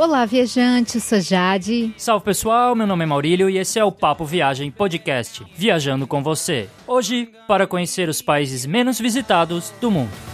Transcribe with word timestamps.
Olá, 0.00 0.24
viajante, 0.24 0.98
sou 0.98 1.20
Jade. 1.20 1.92
Salve 1.94 2.24
pessoal, 2.24 2.74
meu 2.74 2.86
nome 2.86 3.04
é 3.04 3.06
Maurílio 3.06 3.50
e 3.50 3.58
esse 3.58 3.78
é 3.78 3.84
o 3.84 3.92
Papo 3.92 4.24
Viagem 4.24 4.70
Podcast, 4.70 5.44
viajando 5.54 6.06
com 6.06 6.22
você. 6.22 6.70
Hoje, 6.86 7.28
para 7.46 7.66
conhecer 7.66 8.08
os 8.08 8.22
países 8.22 8.64
menos 8.64 8.98
visitados 8.98 9.74
do 9.78 9.90
mundo. 9.90 10.29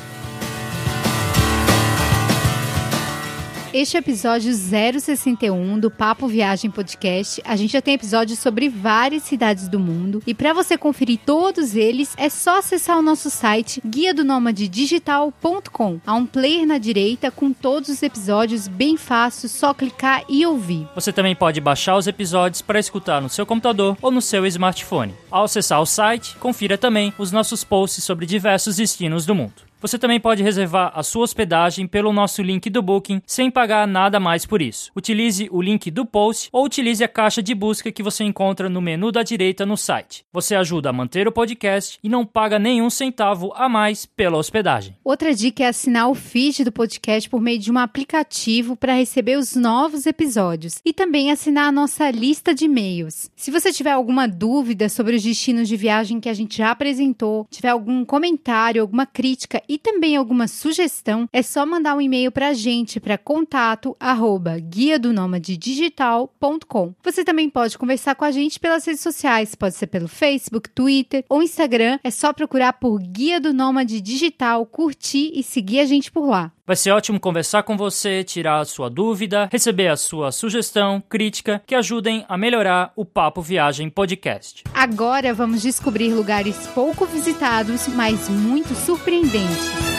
Este 3.77 3.99
é 3.99 4.01
episódio 4.01 4.55
061 4.55 5.79
do 5.79 5.91
Papo 5.91 6.27
Viagem 6.27 6.71
Podcast. 6.71 7.43
A 7.45 7.57
gente 7.57 7.75
já 7.75 7.83
tem 7.83 7.93
episódios 7.93 8.39
sobre 8.39 8.71
várias 8.71 9.25
cidades 9.25 9.69
do 9.69 9.79
mundo. 9.79 10.23
E 10.27 10.33
para 10.33 10.55
você 10.55 10.79
conferir 10.79 11.19
todos 11.27 11.77
eles, 11.77 12.15
é 12.17 12.31
só 12.31 12.61
acessar 12.61 12.99
o 12.99 13.03
nosso 13.03 13.29
site 13.29 13.83
guia 13.85 14.15
do 14.15 14.25
digital.com. 14.51 16.01
Há 16.07 16.15
um 16.15 16.25
player 16.25 16.67
na 16.67 16.79
direita 16.79 17.31
com 17.31 17.53
todos 17.53 17.91
os 17.91 18.03
episódios 18.03 18.67
bem 18.67 18.97
fácil, 18.97 19.47
só 19.47 19.75
clicar 19.75 20.25
e 20.27 20.47
ouvir. 20.47 20.89
Você 20.95 21.13
também 21.13 21.37
pode 21.37 21.61
baixar 21.61 21.99
os 21.99 22.07
episódios 22.07 22.63
para 22.63 22.81
escutar 22.81 23.21
no 23.21 23.29
seu 23.29 23.45
computador 23.45 23.95
ou 24.01 24.11
no 24.11 24.23
seu 24.23 24.47
smartphone. 24.47 25.13
Ao 25.31 25.45
acessar 25.45 25.83
o 25.83 25.87
site, 25.87 26.35
confira 26.39 26.79
também 26.79 27.13
os 27.19 27.31
nossos 27.31 27.63
posts 27.63 28.03
sobre 28.03 28.25
diversos 28.25 28.77
destinos 28.77 29.27
do 29.27 29.35
mundo. 29.35 29.66
Você 29.81 29.99
também 29.99 30.19
pode 30.19 30.43
reservar 30.43 30.91
a 30.95 31.03
sua 31.03 31.25
hospedagem 31.25 31.87
pelo 31.87 32.13
nosso 32.13 32.43
link 32.43 32.71
do 32.71 32.81
Booking 32.81 33.21
sem 33.27 33.51
pagar 33.51 33.87
nada 33.87 34.19
mais 34.19 34.47
por 34.47 34.63
isso. 34.63 34.91
Utilize 34.97 35.49
o 35.53 35.61
link 35.61 35.91
do 35.91 36.07
post 36.07 36.49
ou 36.51 36.65
utilize 36.65 37.05
a 37.05 37.09
caixa 37.09 37.43
de 37.43 37.55
busca 37.55 37.93
que 37.93 38.03
você 38.03 38.25
encontra 38.25 38.71
no 38.71 38.81
menu 38.81 39.13
da 39.13 39.23
direita 39.23 39.67
no 39.67 39.77
site. 39.77 40.25
Você 40.33 40.55
ajuda 40.55 40.89
a 40.89 40.93
manter 40.95 41.29
o 41.29 41.33
podcast 41.33 41.99
e 42.03 42.09
não 42.09 42.25
paga 42.25 42.59
nenhum 42.59 42.89
centavo 42.89 43.53
a 43.55 43.69
mais 43.69 44.07
pela 44.07 44.39
hospedagem. 44.39 44.97
Outra 45.05 45.35
dica 45.35 45.65
é 45.65 45.69
assinar 45.69 46.09
o 46.09 46.15
feed 46.15 46.65
do 46.65 46.73
podcast 46.73 47.29
por 47.29 47.43
meio 47.43 47.59
de 47.59 47.71
um 47.71 47.79
aplicativo 47.79 48.77
para 48.77 48.95
receber 48.95 49.37
os 49.37 49.55
novos 49.55 50.07
episódios 50.07 50.81
e 50.87 50.93
também 50.93 51.31
assinar 51.31 51.69
a 51.69 51.73
nossa 51.73 52.11
lista 52.11 52.55
de 52.55 52.65
e-mails. 52.65 53.31
Se 53.37 53.51
você 53.51 53.71
tiver 53.71 53.93
alguma 53.93 54.27
dúvida 54.27 54.89
sobre 54.89 55.17
os 55.17 55.23
destinos 55.23 55.69
de 55.69 55.77
viagem 55.77 56.19
que 56.19 56.31
a 56.31 56.35
gente 56.35 56.57
já 56.57 56.71
apresentou, 56.71 57.47
tiver 57.51 57.69
algum 57.69 58.07
comentário, 58.07 58.81
alguma 58.81 59.05
crítica 59.05 59.63
e 59.69 59.79
também 59.79 60.17
alguma 60.17 60.49
sugestão, 60.49 61.29
é 61.33 61.43
só 61.43 61.65
mandar 61.67 61.97
um 61.97 62.01
e-mail 62.01 62.33
para 62.33 62.49
a 62.49 62.55
gente 62.55 63.01
para 63.01 63.19
contato 63.19 63.97
arroba 63.99 64.59
guia 64.59 64.99
do 64.99 65.13
digital.com. 65.41 66.95
Você 67.03 67.25
também 67.25 67.49
pode 67.51 67.77
conversar 67.79 68.15
com 68.15 68.25
a 68.25 68.31
gente 68.31 68.61
pelas 68.61 68.85
redes 68.85 69.03
sociais, 69.03 69.55
pode 69.55 69.75
ser 69.75 69.87
pelo 69.87 70.09
Facebook, 70.09 70.71
Twitter 70.71 71.25
ou 71.29 71.43
Instagram. 71.43 71.99
É 72.03 72.11
só 72.11 72.33
procurar 72.33 72.75
por 72.75 72.99
Guia 73.01 73.41
do 73.41 73.53
Nômade 73.53 74.01
Digital, 74.01 74.67
curtir 74.67 75.33
e 75.35 75.43
seguir 75.43 75.81
a 75.81 75.87
gente 75.87 76.11
por 76.11 76.27
lá. 76.27 76.56
Vai 76.67 76.75
ser 76.75 76.91
ótimo 76.91 77.21
conversar 77.21 77.63
com 77.63 77.77
você, 77.77 78.25
tirar 78.25 78.59
a 78.59 78.65
sua 78.65 78.91
dúvida, 78.91 79.49
receber 79.53 79.87
a 79.87 79.97
sua 79.97 80.33
sugestão, 80.33 81.01
crítica 81.09 81.63
que 81.65 81.77
ajudem 81.77 82.25
a 82.29 82.37
melhorar 82.37 82.93
o 82.97 83.05
Papo 83.05 83.41
Viagem 83.41 83.89
Podcast. 83.89 84.65
Agora 84.75 85.33
vamos 85.33 85.63
descobrir 85.63 86.13
lugares 86.13 86.67
pouco 86.75 87.07
visitados, 87.07 87.87
mas 87.87 88.29
muito 88.29 88.75
surpreendentes. 88.75 89.96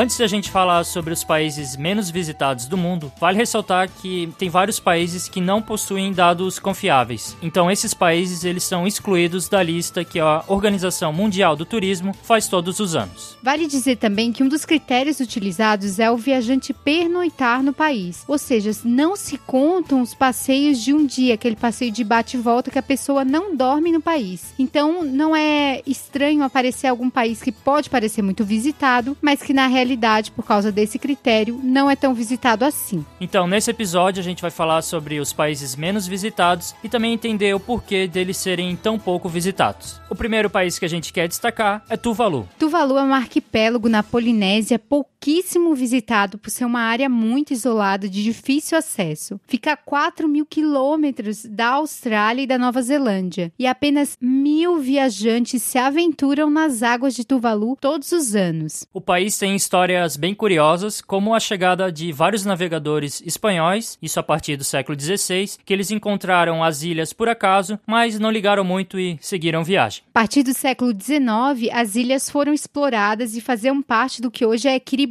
Antes 0.00 0.16
da 0.16 0.26
gente 0.26 0.50
falar 0.50 0.82
sobre 0.84 1.12
os 1.12 1.22
países 1.22 1.76
menos 1.76 2.08
visitados 2.08 2.64
do 2.64 2.74
mundo, 2.74 3.12
vale 3.20 3.36
ressaltar 3.36 3.86
que 4.00 4.32
tem 4.38 4.48
vários 4.48 4.80
países 4.80 5.28
que 5.28 5.42
não 5.42 5.60
possuem 5.60 6.10
dados 6.10 6.58
confiáveis. 6.58 7.36
Então 7.42 7.70
esses 7.70 7.92
países 7.92 8.42
eles 8.42 8.64
são 8.64 8.86
excluídos 8.86 9.46
da 9.46 9.62
lista 9.62 10.02
que 10.02 10.18
a 10.18 10.42
Organização 10.48 11.12
Mundial 11.12 11.54
do 11.54 11.66
Turismo 11.66 12.14
faz 12.22 12.48
todos 12.48 12.80
os 12.80 12.94
anos. 12.94 13.36
Vale 13.42 13.66
dizer 13.66 13.96
também 13.96 14.32
que 14.32 14.42
um 14.42 14.48
dos 14.48 14.64
critérios 14.64 15.20
utilizados 15.20 15.98
é 15.98 16.10
o 16.10 16.16
viajante 16.16 16.72
pernoitar 16.72 17.62
no 17.62 17.74
país, 17.74 18.24
ou 18.26 18.38
seja, 18.38 18.70
não 18.82 19.14
se 19.14 19.36
contam 19.36 20.00
os 20.00 20.14
passeios 20.14 20.78
de 20.78 20.94
um 20.94 21.04
dia, 21.04 21.34
aquele 21.34 21.56
passeio 21.56 21.92
de 21.92 22.02
bate 22.02 22.38
e 22.38 22.40
volta 22.40 22.70
que 22.70 22.78
a 22.78 22.82
pessoa 22.82 23.22
não 23.22 23.54
dorme 23.54 23.92
no 23.92 24.00
país. 24.00 24.54
Então 24.58 25.04
não 25.04 25.36
é 25.36 25.82
estranho 25.86 26.42
aparecer 26.42 26.86
algum 26.86 27.10
país 27.10 27.42
que 27.42 27.52
pode 27.52 27.90
parecer 27.90 28.22
muito 28.22 28.46
visitado, 28.46 29.14
mas 29.20 29.42
que 29.42 29.52
na 29.52 29.66
realidade 29.66 29.89
por 30.32 30.44
causa 30.44 30.70
desse 30.70 30.98
critério, 30.98 31.60
não 31.62 31.90
é 31.90 31.96
tão 31.96 32.14
visitado 32.14 32.64
assim. 32.64 33.04
Então, 33.20 33.46
nesse 33.46 33.70
episódio, 33.70 34.20
a 34.20 34.24
gente 34.24 34.42
vai 34.42 34.50
falar 34.50 34.82
sobre 34.82 35.20
os 35.20 35.32
países 35.32 35.76
menos 35.76 36.06
visitados 36.06 36.74
e 36.82 36.88
também 36.88 37.12
entender 37.12 37.54
o 37.54 37.60
porquê 37.60 38.06
deles 38.06 38.36
serem 38.36 38.74
tão 38.76 38.98
pouco 38.98 39.28
visitados. 39.28 40.00
O 40.08 40.14
primeiro 40.14 40.50
país 40.50 40.78
que 40.78 40.84
a 40.84 40.88
gente 40.88 41.12
quer 41.12 41.28
destacar 41.28 41.84
é 41.88 41.96
Tuvalu. 41.96 42.48
Tuvalu 42.58 42.98
é 42.98 43.02
um 43.02 43.14
arquipélago 43.14 43.88
na 43.88 44.02
Polinésia 44.02 44.78
pouquíssimo 45.20 45.74
visitado 45.74 46.38
por 46.38 46.48
ser 46.50 46.64
uma 46.64 46.80
área 46.80 47.08
muito 47.08 47.52
isolada 47.52 48.08
de 48.08 48.22
difícil 48.22 48.78
acesso. 48.78 49.38
Fica 49.46 49.72
a 49.72 49.76
4 49.76 50.26
mil 50.26 50.46
quilômetros 50.46 51.44
da 51.44 51.72
Austrália 51.74 52.42
e 52.42 52.46
da 52.46 52.56
Nova 52.56 52.80
Zelândia 52.80 53.52
e 53.58 53.66
apenas 53.66 54.16
mil 54.20 54.78
viajantes 54.78 55.62
se 55.62 55.76
aventuram 55.76 56.48
nas 56.48 56.82
águas 56.82 57.14
de 57.14 57.24
Tuvalu 57.24 57.76
todos 57.78 58.12
os 58.12 58.34
anos. 58.34 58.86
O 58.94 59.00
país 59.00 59.36
tem 59.36 59.54
história 59.54 59.90
histórias 59.90 60.16
bem 60.16 60.34
curiosas, 60.34 61.00
como 61.00 61.34
a 61.34 61.40
chegada 61.40 61.90
de 61.90 62.12
vários 62.12 62.44
navegadores 62.44 63.20
espanhóis, 63.26 63.98
isso 64.00 64.20
a 64.20 64.22
partir 64.22 64.56
do 64.56 64.62
século 64.62 64.98
XVI, 64.98 65.58
que 65.64 65.72
eles 65.72 65.90
encontraram 65.90 66.62
as 66.62 66.82
ilhas 66.82 67.12
por 67.12 67.28
acaso, 67.28 67.78
mas 67.86 68.18
não 68.18 68.30
ligaram 68.30 68.62
muito 68.62 68.98
e 68.98 69.18
seguiram 69.20 69.64
viagem. 69.64 70.02
A 70.10 70.12
partir 70.12 70.42
do 70.42 70.54
século 70.54 70.92
XIX, 70.92 71.72
as 71.72 71.96
ilhas 71.96 72.30
foram 72.30 72.52
exploradas 72.52 73.34
e 73.34 73.40
faziam 73.40 73.82
parte 73.82 74.22
do 74.22 74.30
que 74.30 74.46
hoje 74.46 74.68
é 74.68 74.78
Kiribati, 74.78 75.09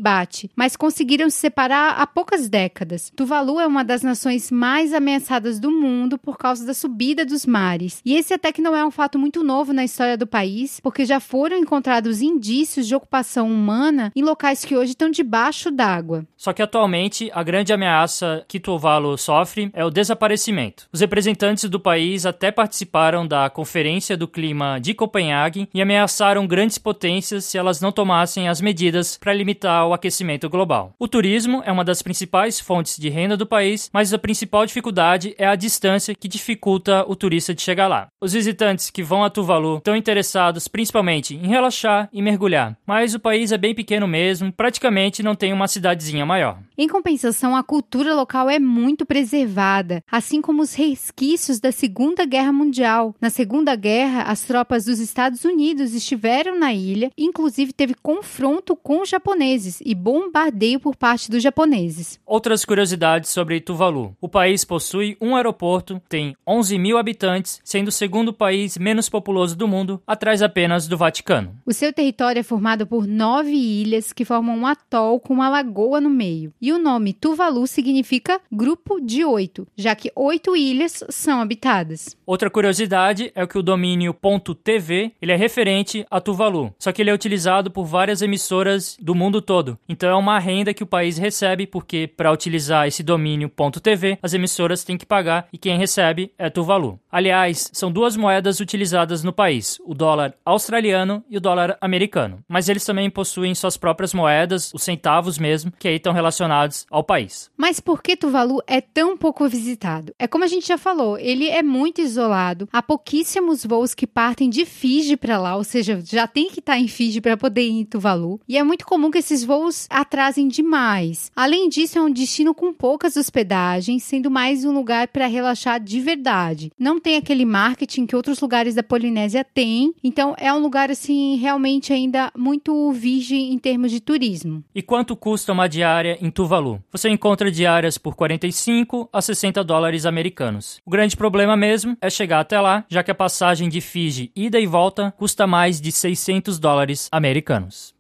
mas 0.56 0.76
conseguiram 0.76 1.30
se 1.30 1.38
separar 1.38 2.00
há 2.00 2.08
poucas 2.08 2.48
décadas. 2.48 3.12
Tuvalu 3.16 3.60
é 3.60 3.68
uma 3.68 3.84
das 3.84 4.04
nações 4.04 4.52
mais 4.52 4.94
ameaçadas 4.94 5.60
do 5.60 5.72
mundo 5.72 6.18
por 6.18 6.38
causa 6.38 6.66
da 6.66 6.74
subida 6.74 7.26
dos 7.26 7.46
mares. 7.46 8.02
E 8.06 8.16
esse 8.16 8.34
até 8.34 8.52
que 8.52 8.62
não 8.62 8.76
é 8.76 8.86
um 8.86 8.92
fato 8.92 9.18
muito 9.18 9.44
novo 9.44 9.74
na 9.74 9.84
história 9.84 10.18
do 10.18 10.28
país, 10.28 10.80
porque 10.80 11.06
já 11.06 11.20
foram 11.20 11.58
encontrados 11.58 12.22
indícios 12.22 12.88
de 12.88 12.96
ocupação 12.96 13.52
humana 13.52 14.12
em 14.16 14.24
locais 14.24 14.64
que 14.64 14.76
hoje 14.76 14.92
estão 14.92 15.10
debaixo 15.10 15.72
d'água. 15.72 16.26
Só 16.38 16.54
que 16.54 16.62
atualmente 16.62 17.30
a 17.34 17.44
grande 17.44 17.74
ameaça 17.74 18.46
que 18.48 18.60
Tuvalu 18.60 19.18
sofre 19.18 19.70
é 19.74 19.84
o 19.84 19.90
desaparecimento. 19.90 20.88
Os 20.92 21.02
representantes 21.02 21.70
do 21.70 21.80
país 21.80 22.26
até 22.26 22.52
participaram 22.52 23.28
da 23.28 23.50
Conferência 23.50 24.16
do 24.16 24.28
Clima 24.28 24.80
de 24.80 24.94
Copenhague 24.94 25.68
e 25.74 25.82
ameaçaram 25.82 26.48
grandes 26.48 26.78
potências 26.78 27.46
se 27.46 27.58
elas 27.58 27.82
não 27.82 27.92
tomassem 27.92 28.48
as 28.48 28.62
medidas 28.62 29.18
para 29.18 29.34
limitar 29.34 29.88
o 29.90 29.94
aquecimento 29.94 30.50
global. 30.50 30.94
O 30.98 31.08
turismo 31.08 31.62
é 31.66 31.72
uma 31.72 31.84
das 31.84 32.02
principais 32.02 32.60
fontes 32.60 32.98
de 32.98 33.10
renda 33.10 33.36
do 33.36 33.46
país, 33.46 33.90
mas 33.92 34.14
a 34.14 34.20
principal 34.20 34.66
dificuldade 34.66 35.36
é 35.38 35.48
a 35.48 35.56
distância 35.56 36.16
que 36.16 36.28
dificulta 36.28 37.04
o 37.08 37.16
turista 37.16 37.54
de 37.54 37.62
chegar 37.62 37.88
lá. 37.88 38.08
Os 38.22 38.34
visitantes 38.34 38.90
que 38.90 39.04
vão 39.04 39.24
a 39.24 39.30
Tuvalu 39.30 39.78
estão 39.78 39.96
interessados 39.96 40.68
principalmente 40.68 41.36
em 41.36 41.48
relaxar 41.48 42.10
e 42.14 42.22
mergulhar, 42.22 42.78
mas 42.86 43.14
o 43.14 43.20
país 43.20 43.52
é 43.52 43.58
bem 43.58 43.74
pequeno 43.76 44.08
mesmo 44.08 44.54
praticamente 44.54 45.24
não 45.24 45.36
tem 45.36 45.54
uma 45.54 45.68
cidadezinha 45.68 46.26
maior. 46.26 46.60
Em 46.78 46.88
compensação, 46.88 47.56
a 47.56 47.64
cultura 47.64 48.14
local 48.14 48.50
é 48.50 48.60
muito 48.60 49.06
preservada, 49.06 50.04
assim 50.12 50.42
como 50.42 50.62
os 50.62 50.74
resquícios 50.74 51.60
da 51.60 51.72
Segunda 51.72 52.26
Guerra 52.26 52.52
Mundial. 52.52 53.16
Na 53.20 53.30
Segunda 53.30 53.76
Guerra, 53.76 54.24
as 54.24 54.42
tropas 54.42 54.86
dos 54.86 55.00
Estados 55.00 55.44
Unidos 55.44 55.94
estiveram 55.94 56.58
na 56.58 56.74
ilha, 56.74 57.12
inclusive 57.18 57.74
teve 57.74 57.94
confronto 57.94 58.76
com 58.76 59.02
os 59.02 59.10
japoneses 59.10 59.79
e 59.86 59.96
bombardeio 59.96 60.80
por 60.80 60.96
parte 60.96 61.30
dos 61.30 61.44
japoneses. 61.44 62.20
Outras 62.26 62.66
curiosidades 62.66 63.30
sobre 63.30 63.60
Tuvalu: 63.62 64.16
o 64.22 64.30
país 64.30 64.64
possui 64.64 65.18
um 65.22 65.36
aeroporto, 65.36 66.02
tem 66.08 66.36
11 66.48 66.78
mil 66.78 66.98
habitantes, 66.98 67.60
sendo 67.64 67.90
o 67.90 67.92
segundo 67.92 68.34
país 68.34 68.78
menos 68.78 69.10
populoso 69.10 69.56
do 69.56 69.68
mundo, 69.68 70.02
atrás 70.06 70.42
apenas 70.42 70.88
do 70.88 70.98
Vaticano. 70.98 71.56
O 71.66 71.74
seu 71.74 71.92
território 71.94 72.40
é 72.40 72.44
formado 72.44 72.86
por 72.86 73.08
nove 73.08 73.56
ilhas 73.56 74.14
que 74.14 74.26
formam 74.26 74.58
um 74.58 74.68
atol 74.68 75.20
com 75.20 75.34
uma 75.34 75.50
lagoa 75.50 76.02
no 76.02 76.10
meio. 76.10 76.54
E 76.62 76.72
o 76.72 76.80
nome 76.80 77.14
Tuvalu 77.14 77.68
significa 77.68 78.40
grupo 78.52 79.00
de 79.00 79.24
oito, 79.24 79.68
já 79.76 79.96
que 79.96 80.12
oito 80.16 80.56
ilhas 80.56 81.04
são 81.10 81.42
habitadas. 81.42 82.18
Outra 82.26 82.50
curiosidade 82.50 83.32
é 83.36 83.46
que 83.46 83.58
o 83.58 83.64
domínio 83.64 84.16
.tv 84.64 85.12
ele 85.22 85.32
é 85.32 85.36
referente 85.36 86.06
a 86.10 86.22
Tuvalu, 86.22 86.74
só 86.80 86.92
que 86.92 87.02
ele 87.02 87.10
é 87.10 87.14
utilizado 87.14 87.72
por 87.72 87.86
várias 87.86 88.22
emissoras 88.22 88.98
do 89.02 89.16
mundo 89.16 89.42
todo. 89.42 89.69
Então 89.88 90.10
é 90.10 90.16
uma 90.16 90.40
renda 90.40 90.74
que 90.74 90.84
o 90.84 90.88
país 90.88 91.18
recebe, 91.18 91.68
porque 91.68 92.08
para 92.08 92.32
utilizar 92.32 92.88
esse 92.88 93.04
domínio 93.04 93.52
.tv, 93.82 94.18
as 94.22 94.34
emissoras 94.34 94.84
têm 94.84 94.98
que 94.98 95.06
pagar 95.06 95.48
e 95.52 95.58
quem 95.58 95.78
recebe 95.78 96.32
é 96.38 96.50
Tuvalu. 96.50 97.00
Aliás, 97.12 97.70
são 97.74 97.92
duas 97.92 98.16
moedas 98.16 98.60
utilizadas 98.60 99.24
no 99.24 99.34
país, 99.34 99.80
o 99.86 99.94
dólar 99.94 100.34
australiano 100.46 101.24
e 101.30 101.38
o 101.38 101.42
dólar 101.42 101.78
americano. 101.82 102.40
Mas 102.48 102.70
eles 102.70 102.86
também 102.86 103.10
possuem 103.10 103.56
suas 103.56 103.78
próprias 103.78 104.14
moedas, 104.14 104.72
os 104.74 104.84
centavos 104.84 105.38
mesmo, 105.38 105.72
que 105.78 105.88
aí 105.88 105.96
estão 105.96 106.14
relacionados 106.14 106.86
ao 106.90 107.04
país. 107.04 107.50
Mas 107.58 107.80
por 107.80 108.02
que 108.02 108.16
Tuvalu 108.16 108.62
é 108.68 108.80
tão 108.80 109.18
pouco 109.18 109.48
visitado? 109.48 110.14
É 110.18 110.28
como 110.28 110.44
a 110.44 110.48
gente 110.48 110.68
já 110.68 110.78
falou, 110.78 111.18
ele 111.18 111.50
é 111.50 111.64
muito 111.64 112.02
isolado. 112.02 112.70
Há 112.72 112.82
pouquíssimos 112.82 113.66
voos 113.66 113.94
que 113.94 114.08
partem 114.08 114.50
de 114.50 114.66
Fiji 114.66 115.18
para 115.18 115.38
lá, 115.38 115.56
ou 115.56 115.64
seja, 115.64 116.02
já 116.06 116.28
tem 116.28 116.50
que 116.50 116.60
estar 116.60 116.74
tá 116.74 116.80
em 116.80 116.88
Fiji 116.88 117.22
para 117.22 117.38
poder 117.38 117.64
ir 117.64 117.82
em 117.82 117.86
Tuvalu. 117.86 118.40
E 118.48 118.58
é 118.58 118.64
muito 118.64 118.86
comum 118.86 119.12
que 119.12 119.18
esses 119.18 119.44
voos 119.44 119.59
atrasem 119.90 120.48
demais. 120.48 121.32
Além 121.36 121.70
disso, 121.70 121.98
é 121.98 122.02
um 122.02 122.12
destino 122.12 122.54
com 122.54 122.74
poucas 122.74 123.16
hospedagens, 123.16 124.04
sendo 124.04 124.32
mais 124.32 124.66
um 124.66 124.72
lugar 124.72 125.08
para 125.08 125.28
relaxar 125.28 125.80
de 125.80 126.00
verdade. 126.00 126.72
Não 126.78 127.00
tem 127.00 127.18
aquele 127.18 127.46
marketing 127.46 128.06
que 128.06 128.16
outros 128.16 128.40
lugares 128.40 128.76
da 128.76 128.84
Polinésia 128.84 129.44
têm, 129.44 129.94
então 130.04 130.36
é 130.38 130.54
um 130.54 130.60
lugar 130.60 130.90
assim 130.92 131.36
realmente 131.36 131.94
ainda 131.94 132.32
muito 132.38 132.92
virgem 132.92 133.54
em 133.54 133.58
termos 133.58 133.92
de 133.92 134.00
turismo. 134.00 134.64
E 134.74 134.82
quanto 134.82 135.16
custa 135.16 135.52
uma 135.52 135.68
diária 135.68 136.18
em 136.22 136.32
Tuvalu? 136.32 136.82
Você 136.92 137.10
encontra 137.10 137.52
diárias 137.52 137.98
por 137.98 138.16
45 138.16 139.10
a 139.12 139.22
60 139.22 139.64
dólares 139.64 140.06
americanos. 140.06 140.80
O 140.86 140.92
grande 140.92 141.16
problema 141.16 141.56
mesmo 141.56 141.98
é 142.02 142.10
chegar 142.10 142.40
até 142.40 142.60
lá, 142.60 142.86
já 142.90 143.04
que 143.04 143.12
a 143.12 143.16
passagem 143.16 143.70
de 143.70 143.82
Fiji 143.82 144.32
ida 144.36 144.60
e 144.60 144.66
volta 144.66 145.14
custa 145.18 145.46
mais 145.46 145.80
de 145.82 145.92
600 145.92 146.60
dólares 146.60 147.08
americanos. 147.12 147.94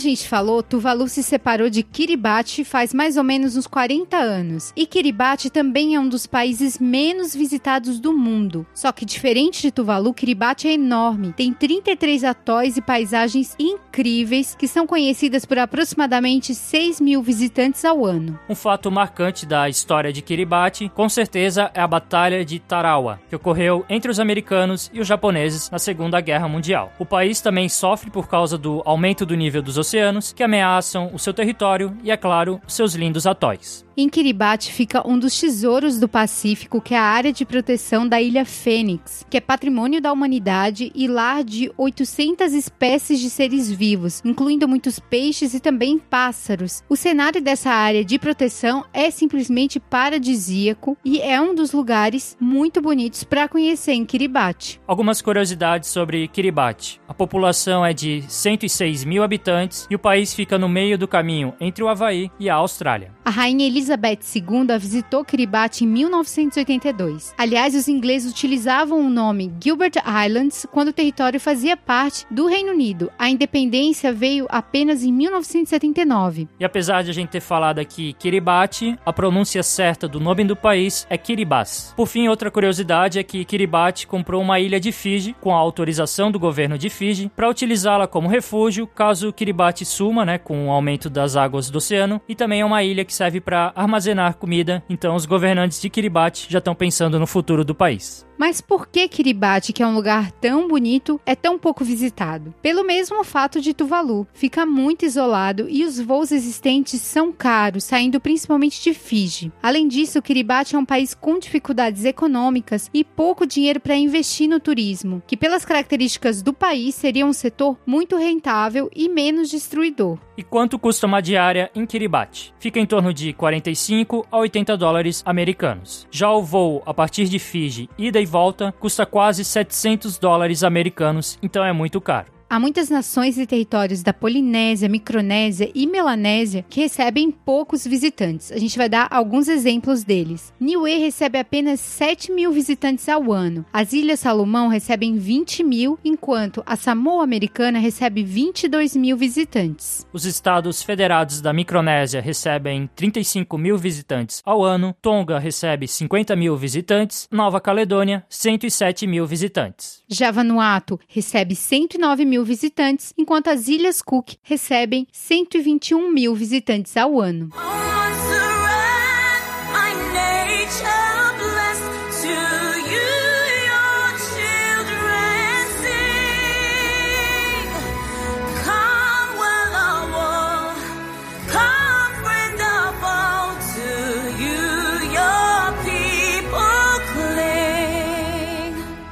Gente 0.00 0.28
falou, 0.28 0.62
Tuvalu 0.62 1.08
se 1.08 1.22
separou 1.22 1.70
de 1.70 1.84
Kiribati 1.84 2.64
faz 2.64 2.92
mais 2.92 3.16
ou 3.16 3.22
menos 3.22 3.56
uns 3.56 3.66
40 3.66 4.16
anos. 4.16 4.72
E 4.74 4.86
Kiribati 4.86 5.48
também 5.50 5.94
é 5.94 6.00
um 6.00 6.08
dos 6.08 6.26
países 6.26 6.78
menos 6.78 7.34
visitados 7.34 8.00
do 8.00 8.12
mundo. 8.12 8.66
Só 8.74 8.90
que 8.90 9.04
diferente 9.04 9.62
de 9.62 9.70
Tuvalu, 9.70 10.12
Kiribati 10.12 10.66
é 10.66 10.72
enorme. 10.72 11.32
Tem 11.32 11.52
33 11.52 12.24
atóis 12.24 12.76
e 12.76 12.82
paisagens 12.82 13.54
incríveis 13.58 14.56
que 14.58 14.66
são 14.66 14.86
conhecidas 14.86 15.44
por 15.44 15.58
aproximadamente 15.58 16.54
6 16.54 17.00
mil 17.00 17.22
visitantes 17.22 17.84
ao 17.84 18.04
ano. 18.04 18.38
Um 18.48 18.54
fato 18.54 18.90
marcante 18.90 19.46
da 19.46 19.68
história 19.68 20.12
de 20.12 20.22
Kiribati, 20.22 20.88
com 20.88 21.08
certeza, 21.08 21.70
é 21.74 21.80
a 21.80 21.86
Batalha 21.86 22.44
de 22.44 22.58
Tarawa, 22.58 23.20
que 23.28 23.36
ocorreu 23.36 23.84
entre 23.88 24.10
os 24.10 24.18
americanos 24.18 24.90
e 24.92 25.00
os 25.00 25.06
japoneses 25.06 25.70
na 25.70 25.78
Segunda 25.78 26.20
Guerra 26.20 26.48
Mundial. 26.48 26.92
O 26.98 27.04
país 27.04 27.40
também 27.40 27.68
sofre 27.68 28.10
por 28.10 28.28
causa 28.28 28.56
do 28.56 28.82
aumento 28.84 29.26
do 29.26 29.36
nível 29.36 29.60
dos 29.62 29.76
oceanos 29.76 29.89
que 30.32 30.42
ameaçam 30.42 31.10
o 31.12 31.18
seu 31.18 31.32
território 31.32 31.96
e, 32.02 32.10
é 32.10 32.16
claro, 32.16 32.60
seus 32.66 32.94
lindos 32.94 33.26
atóis. 33.26 33.84
Em 34.00 34.08
Kiribati 34.08 34.72
fica 34.72 35.06
um 35.06 35.18
dos 35.18 35.38
tesouros 35.38 36.00
do 36.00 36.08
Pacífico, 36.08 36.80
que 36.80 36.94
é 36.94 36.98
a 36.98 37.02
área 37.02 37.30
de 37.30 37.44
proteção 37.44 38.08
da 38.08 38.18
Ilha 38.18 38.46
Fênix, 38.46 39.26
que 39.28 39.36
é 39.36 39.42
patrimônio 39.42 40.00
da 40.00 40.10
humanidade 40.10 40.90
e 40.94 41.06
lar 41.06 41.44
de 41.44 41.70
800 41.76 42.54
espécies 42.54 43.20
de 43.20 43.28
seres 43.28 43.70
vivos, 43.70 44.22
incluindo 44.24 44.66
muitos 44.66 44.98
peixes 44.98 45.52
e 45.52 45.60
também 45.60 45.98
pássaros. 45.98 46.82
O 46.88 46.96
cenário 46.96 47.42
dessa 47.42 47.68
área 47.68 48.02
de 48.02 48.18
proteção 48.18 48.86
é 48.90 49.10
simplesmente 49.10 49.78
paradisíaco 49.78 50.96
e 51.04 51.20
é 51.20 51.38
um 51.38 51.54
dos 51.54 51.72
lugares 51.72 52.38
muito 52.40 52.80
bonitos 52.80 53.22
para 53.22 53.48
conhecer 53.48 53.92
em 53.92 54.06
Kiribati. 54.06 54.80
Algumas 54.86 55.20
curiosidades 55.20 55.90
sobre 55.90 56.26
Kiribati. 56.26 56.98
A 57.06 57.12
população 57.12 57.84
é 57.84 57.92
de 57.92 58.24
106 58.26 59.04
mil 59.04 59.22
habitantes 59.22 59.86
e 59.90 59.94
o 59.94 59.98
país 59.98 60.32
fica 60.32 60.56
no 60.56 60.70
meio 60.70 60.96
do 60.96 61.06
caminho 61.06 61.52
entre 61.60 61.84
o 61.84 61.88
Havaí 61.90 62.30
e 62.40 62.48
a 62.48 62.54
Austrália. 62.54 63.12
A 63.30 63.32
rainha 63.32 63.64
Elizabeth 63.64 64.18
II 64.34 64.76
visitou 64.76 65.24
Kiribati 65.24 65.84
em 65.84 65.86
1982. 65.86 67.32
Aliás, 67.38 67.76
os 67.76 67.86
ingleses 67.86 68.32
utilizavam 68.32 69.06
o 69.06 69.08
nome 69.08 69.54
Gilbert 69.62 69.92
Islands 70.26 70.66
quando 70.68 70.88
o 70.88 70.92
território 70.92 71.38
fazia 71.38 71.76
parte 71.76 72.26
do 72.28 72.48
Reino 72.48 72.72
Unido. 72.72 73.08
A 73.16 73.30
independência 73.30 74.12
veio 74.12 74.46
apenas 74.48 75.04
em 75.04 75.12
1979. 75.12 76.48
E 76.58 76.64
apesar 76.64 77.04
de 77.04 77.10
a 77.10 77.14
gente 77.14 77.28
ter 77.28 77.40
falado 77.40 77.78
aqui 77.78 78.14
Kiribati, 78.14 78.98
a 79.06 79.12
pronúncia 79.12 79.62
certa 79.62 80.08
do 80.08 80.18
nome 80.18 80.42
do 80.42 80.56
país 80.56 81.06
é 81.08 81.16
Kiribati. 81.16 81.94
Por 81.94 82.08
fim, 82.08 82.26
outra 82.26 82.50
curiosidade 82.50 83.20
é 83.20 83.22
que 83.22 83.44
Kiribati 83.44 84.08
comprou 84.08 84.42
uma 84.42 84.58
ilha 84.58 84.80
de 84.80 84.90
Fiji 84.90 85.36
com 85.40 85.54
a 85.54 85.58
autorização 85.58 86.32
do 86.32 86.40
governo 86.40 86.76
de 86.76 86.90
Fiji 86.90 87.30
para 87.36 87.48
utilizá-la 87.48 88.08
como 88.08 88.26
refúgio 88.26 88.88
caso 88.88 89.32
Kiribati 89.32 89.84
suma, 89.84 90.24
né, 90.24 90.36
com 90.36 90.66
o 90.66 90.72
aumento 90.72 91.08
das 91.08 91.36
águas 91.36 91.70
do 91.70 91.78
oceano, 91.78 92.20
e 92.28 92.34
também 92.34 92.62
é 92.62 92.64
uma 92.64 92.82
ilha 92.82 93.04
que 93.04 93.19
serve 93.20 93.38
para 93.38 93.70
armazenar 93.76 94.38
comida, 94.38 94.82
então 94.88 95.14
os 95.14 95.26
governantes 95.26 95.78
de 95.78 95.90
Kiribati 95.90 96.46
já 96.48 96.58
estão 96.58 96.74
pensando 96.74 97.20
no 97.20 97.26
futuro 97.26 97.62
do 97.62 97.74
país. 97.74 98.26
Mas 98.40 98.62
por 98.62 98.86
que 98.88 99.06
Kiribati, 99.06 99.70
que 99.70 99.82
é 99.82 99.86
um 99.86 99.94
lugar 99.94 100.32
tão 100.32 100.66
bonito, 100.66 101.20
é 101.26 101.34
tão 101.34 101.58
pouco 101.58 101.84
visitado? 101.84 102.54
Pelo 102.62 102.82
mesmo 102.82 103.22
fato 103.22 103.60
de 103.60 103.74
Tuvalu, 103.74 104.26
fica 104.32 104.64
muito 104.64 105.04
isolado 105.04 105.66
e 105.68 105.84
os 105.84 106.00
voos 106.00 106.32
existentes 106.32 107.02
são 107.02 107.30
caros, 107.30 107.84
saindo 107.84 108.18
principalmente 108.18 108.82
de 108.82 108.94
Fiji. 108.94 109.52
Além 109.62 109.86
disso, 109.86 110.22
Kiribati 110.22 110.74
é 110.74 110.78
um 110.78 110.86
país 110.86 111.12
com 111.12 111.38
dificuldades 111.38 112.06
econômicas 112.06 112.88
e 112.94 113.04
pouco 113.04 113.46
dinheiro 113.46 113.78
para 113.78 113.94
investir 113.94 114.48
no 114.48 114.58
turismo, 114.58 115.22
que 115.26 115.36
pelas 115.36 115.66
características 115.66 116.40
do 116.40 116.54
país 116.54 116.94
seria 116.94 117.26
um 117.26 117.34
setor 117.34 117.76
muito 117.84 118.16
rentável 118.16 118.90
e 118.96 119.06
menos 119.06 119.50
destruidor. 119.50 120.18
E 120.34 120.42
quanto 120.42 120.78
custa 120.78 121.06
uma 121.06 121.20
diária 121.20 121.70
em 121.74 121.84
Kiribati? 121.84 122.54
Fica 122.58 122.80
em 122.80 122.86
torno 123.10 123.12
de 123.12 123.32
45 123.32 124.26
a 124.30 124.38
80 124.38 124.76
dólares 124.76 125.22
americanos. 125.26 126.06
Já 126.10 126.30
o 126.30 126.42
voo 126.42 126.82
a 126.86 126.94
partir 126.94 127.28
de 127.28 127.38
Fiji, 127.38 127.88
ida 127.98 128.20
e 128.20 128.26
volta 128.26 128.72
custa 128.78 129.04
quase 129.04 129.44
700 129.44 130.18
dólares 130.18 130.62
americanos, 130.62 131.38
então 131.42 131.64
é 131.64 131.72
muito 131.72 132.00
caro. 132.00 132.39
Há 132.52 132.58
muitas 132.58 132.90
nações 132.90 133.38
e 133.38 133.46
territórios 133.46 134.02
da 134.02 134.12
Polinésia, 134.12 134.88
Micronésia 134.88 135.70
e 135.72 135.86
Melanésia 135.86 136.64
que 136.68 136.80
recebem 136.80 137.30
poucos 137.30 137.86
visitantes. 137.86 138.50
A 138.50 138.58
gente 138.58 138.76
vai 138.76 138.88
dar 138.88 139.06
alguns 139.08 139.46
exemplos 139.46 140.02
deles. 140.02 140.52
Niue 140.58 140.98
recebe 140.98 141.38
apenas 141.38 141.78
7 141.78 142.32
mil 142.32 142.50
visitantes 142.50 143.08
ao 143.08 143.32
ano. 143.32 143.64
As 143.72 143.92
Ilhas 143.92 144.18
Salomão 144.18 144.66
recebem 144.66 145.16
20 145.16 145.62
mil, 145.62 145.96
enquanto 146.04 146.60
a 146.66 146.74
Samoa 146.74 147.22
Americana 147.22 147.78
recebe 147.78 148.24
22 148.24 148.96
mil 148.96 149.16
visitantes. 149.16 150.04
Os 150.12 150.24
estados 150.24 150.82
federados 150.82 151.40
da 151.40 151.52
Micronésia 151.52 152.20
recebem 152.20 152.90
35 152.96 153.56
mil 153.56 153.78
visitantes 153.78 154.42
ao 154.44 154.64
ano. 154.64 154.92
Tonga 155.00 155.38
recebe 155.38 155.86
50 155.86 156.34
mil 156.34 156.56
visitantes. 156.56 157.28
Nova 157.30 157.60
Caledônia, 157.60 158.26
107 158.28 159.06
mil 159.06 159.24
visitantes. 159.24 160.02
Já 160.08 160.32
Vanuatu 160.32 160.98
recebe 161.06 161.54
109 161.54 162.24
mil 162.24 162.39
mil 162.40 162.44
visitantes, 162.44 163.12
enquanto 163.16 163.48
as 163.48 163.68
Ilhas 163.68 164.00
Cook 164.02 164.36
recebem 164.42 165.06
121 165.12 166.10
mil 166.10 166.34
visitantes 166.34 166.96
ao 166.96 167.20
ano. 167.20 167.50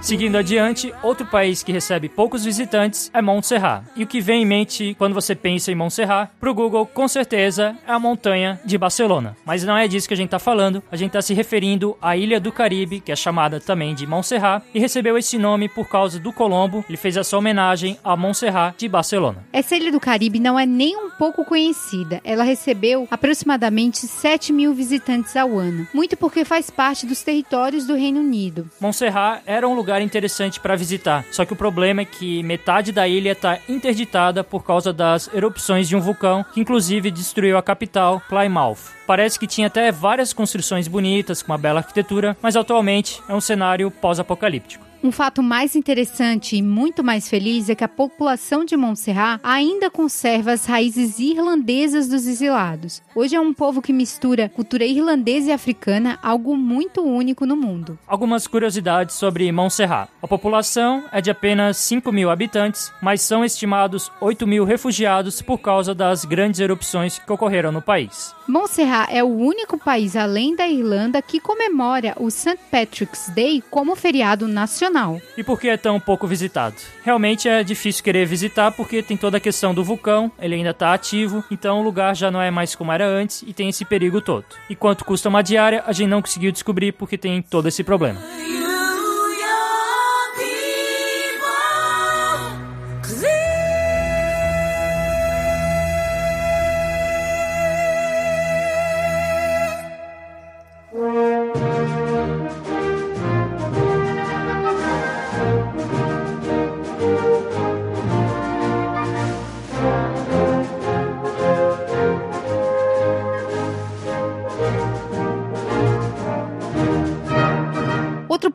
Seguindo 0.09 0.38
adiante, 0.38 0.91
outro 1.03 1.27
país 1.27 1.62
que 1.62 1.71
recebe 1.71 2.09
poucos 2.09 2.43
visitantes 2.43 3.11
é 3.12 3.21
Montserrat. 3.21 3.85
E 3.95 4.03
o 4.03 4.07
que 4.07 4.23
vem 4.23 4.43
em 4.43 4.47
mente 4.47 4.95
quando 4.97 5.12
você 5.12 5.35
pensa 5.35 5.71
em 5.71 5.75
Montserrat, 5.75 6.31
pro 6.41 6.55
Google, 6.55 6.87
com 6.87 7.07
certeza, 7.07 7.77
é 7.87 7.93
a 7.93 7.99
montanha 7.99 8.59
de 8.65 8.79
Barcelona. 8.79 9.37
Mas 9.45 9.65
não 9.65 9.77
é 9.77 9.87
disso 9.87 10.09
que 10.09 10.15
a 10.15 10.17
gente 10.17 10.31
tá 10.31 10.38
falando, 10.38 10.83
a 10.91 10.97
gente 10.97 11.11
tá 11.11 11.21
se 11.21 11.35
referindo 11.35 11.95
à 12.00 12.17
ilha 12.17 12.41
do 12.41 12.50
Caribe, 12.50 13.00
que 13.00 13.12
é 13.12 13.17
chamada 13.17 13.61
também 13.61 13.95
de 13.95 14.07
Montserrat, 14.07 14.65
e 14.73 14.81
recebeu 14.81 15.19
esse 15.19 15.37
nome 15.37 15.69
por 15.69 15.87
causa 15.91 16.19
do 16.19 16.33
Colombo, 16.33 16.83
ele 16.88 16.97
fez 16.97 17.15
essa 17.19 17.37
homenagem 17.37 17.99
a 18.03 18.17
Montserrat 18.17 18.79
de 18.79 18.88
Barcelona. 18.88 19.45
Essa 19.53 19.77
ilha 19.77 19.93
do 19.93 20.00
Caribe 20.00 20.41
não 20.41 20.59
é 20.59 20.65
nem 20.65 20.97
um 20.97 21.11
pouco 21.11 21.45
conhecida. 21.45 22.19
Ela 22.25 22.45
recebeu 22.45 23.07
aproximadamente 23.11 23.99
7 24.07 24.55
mil 24.55 24.73
visitantes 24.73 25.37
ao 25.37 25.59
ano, 25.59 25.87
muito 25.93 26.17
porque 26.17 26.47
faz 26.47 26.71
parte 26.71 27.05
dos 27.05 27.23
territórios 27.23 27.87
do 27.87 27.95
Reino 27.95 28.21
Unido. 28.21 28.71
Montserrat 28.81 29.43
era 29.45 29.69
um 29.69 29.75
lugar 29.75 29.98
interessante 30.02 30.61
para 30.61 30.76
visitar, 30.76 31.25
só 31.31 31.45
que 31.45 31.52
o 31.52 31.57
problema 31.57 32.02
é 32.02 32.05
que 32.05 32.43
metade 32.43 32.93
da 32.93 33.07
ilha 33.07 33.33
está 33.33 33.59
interditada 33.69 34.43
por 34.43 34.64
causa 34.64 34.93
das 34.93 35.28
erupções 35.33 35.88
de 35.88 35.97
um 35.97 36.00
vulcão 36.00 36.45
que 36.52 36.61
inclusive 36.61 37.11
destruiu 37.11 37.59
a 37.59 37.62
capital, 37.62 38.23
Plymouth. 38.28 38.78
Parece 39.07 39.38
que 39.38 39.47
tinha 39.47 39.67
até 39.67 39.90
várias 39.90 40.33
construções 40.33 40.88
bonitas 40.88 41.43
com 41.43 41.52
uma 41.52 41.59
bela 41.59 41.81
arquitetura, 41.81 42.37
mas 42.43 42.57
atualmente 42.57 43.23
é 43.28 43.35
um 43.35 43.40
cenário 43.40 43.90
pós-apocalíptico. 43.90 44.88
Um 45.00 45.12
fato 45.12 45.45
mais 45.45 45.76
interessante 45.76 46.57
e 46.57 46.62
muito 46.62 47.05
mais 47.05 47.28
feliz 47.28 47.69
é 47.69 47.75
que 47.76 47.85
a 47.85 47.88
população 47.88 48.64
de 48.64 48.76
Montserrat 48.76 49.40
ainda 49.45 49.88
conserva 49.88 50.50
as 50.50 50.67
raízes 50.67 51.21
irlandesas 51.21 52.09
dos 52.09 52.26
exilados. 52.26 53.00
Hoje 53.14 53.37
é 53.37 53.40
um 53.40 53.55
povo 53.55 53.81
que 53.81 53.93
mistura 53.93 54.49
cultura 54.49 54.85
irlandesa 54.85 55.50
e 55.50 55.52
africana, 55.52 56.19
algo 56.21 56.57
muito 56.57 57.00
único 57.00 57.47
no 57.47 57.57
mundo. 57.57 57.97
Algumas 58.09 58.49
curiosidades 58.49 59.14
sobre 59.14 59.50
Montserrat. 59.52 60.09
A 60.21 60.26
população 60.26 61.05
é 61.12 61.21
de 61.21 61.31
apenas 61.31 61.76
5 61.76 62.11
mil 62.11 62.28
habitantes, 62.28 62.90
mas 63.00 63.21
são 63.21 63.45
estimados 63.45 64.11
8 64.21 64.49
mil 64.49 64.64
refugiados 64.64 65.40
por 65.40 65.59
causa 65.59 65.95
das 65.95 66.25
grandes 66.25 66.59
erupções 66.59 67.21
que 67.21 67.33
ocorreram 67.33 67.71
no 67.71 67.81
país. 67.81 68.35
Montserrat 68.49 69.11
é 69.12 69.23
o 69.23 69.28
único 69.28 69.78
país 69.78 70.17
além 70.17 70.57
da 70.57 70.67
Irlanda 70.67 71.23
que 71.23 71.38
comemora 71.38 72.17
o 72.19 72.31
St. 72.31 72.59
Patrick's 72.69 73.28
Day 73.28 73.62
como 73.71 73.95
feriado 73.95 74.49
nacional. 74.49 74.88
E 75.37 75.42
por 75.42 75.61
que 75.61 75.68
é 75.68 75.76
tão 75.76 75.99
pouco 75.99 76.26
visitado? 76.26 76.76
Realmente 77.02 77.49
é 77.49 77.62
difícil 77.62 78.02
querer 78.04 78.26
visitar 78.26 78.73
porque 78.73 79.02
tem 79.02 79.16
toda 79.16 79.37
a 79.37 79.40
questão 79.40 79.75
do 79.75 79.85
vulcão, 79.85 80.30
ele 80.38 80.54
ainda 80.54 80.71
está 80.71 80.92
ativo, 80.92 81.45
então 81.50 81.80
o 81.80 81.83
lugar 81.83 82.14
já 82.14 82.30
não 82.30 82.40
é 82.40 82.50
mais 82.50 82.75
como 82.75 82.92
era 82.92 83.07
antes 83.07 83.42
e 83.47 83.52
tem 83.52 83.68
esse 83.68 83.85
perigo 83.85 84.21
todo. 84.21 84.45
E 84.68 84.76
quanto 84.76 85.04
custa 85.04 85.28
uma 85.28 85.42
diária, 85.42 85.83
a 85.87 85.92
gente 85.92 86.09
não 86.09 86.23
conseguiu 86.23 86.52
descobrir 86.52 86.92
porque 86.92 87.18
tem 87.18 87.42
todo 87.42 87.68
esse 87.68 87.83
problema. 87.83 88.21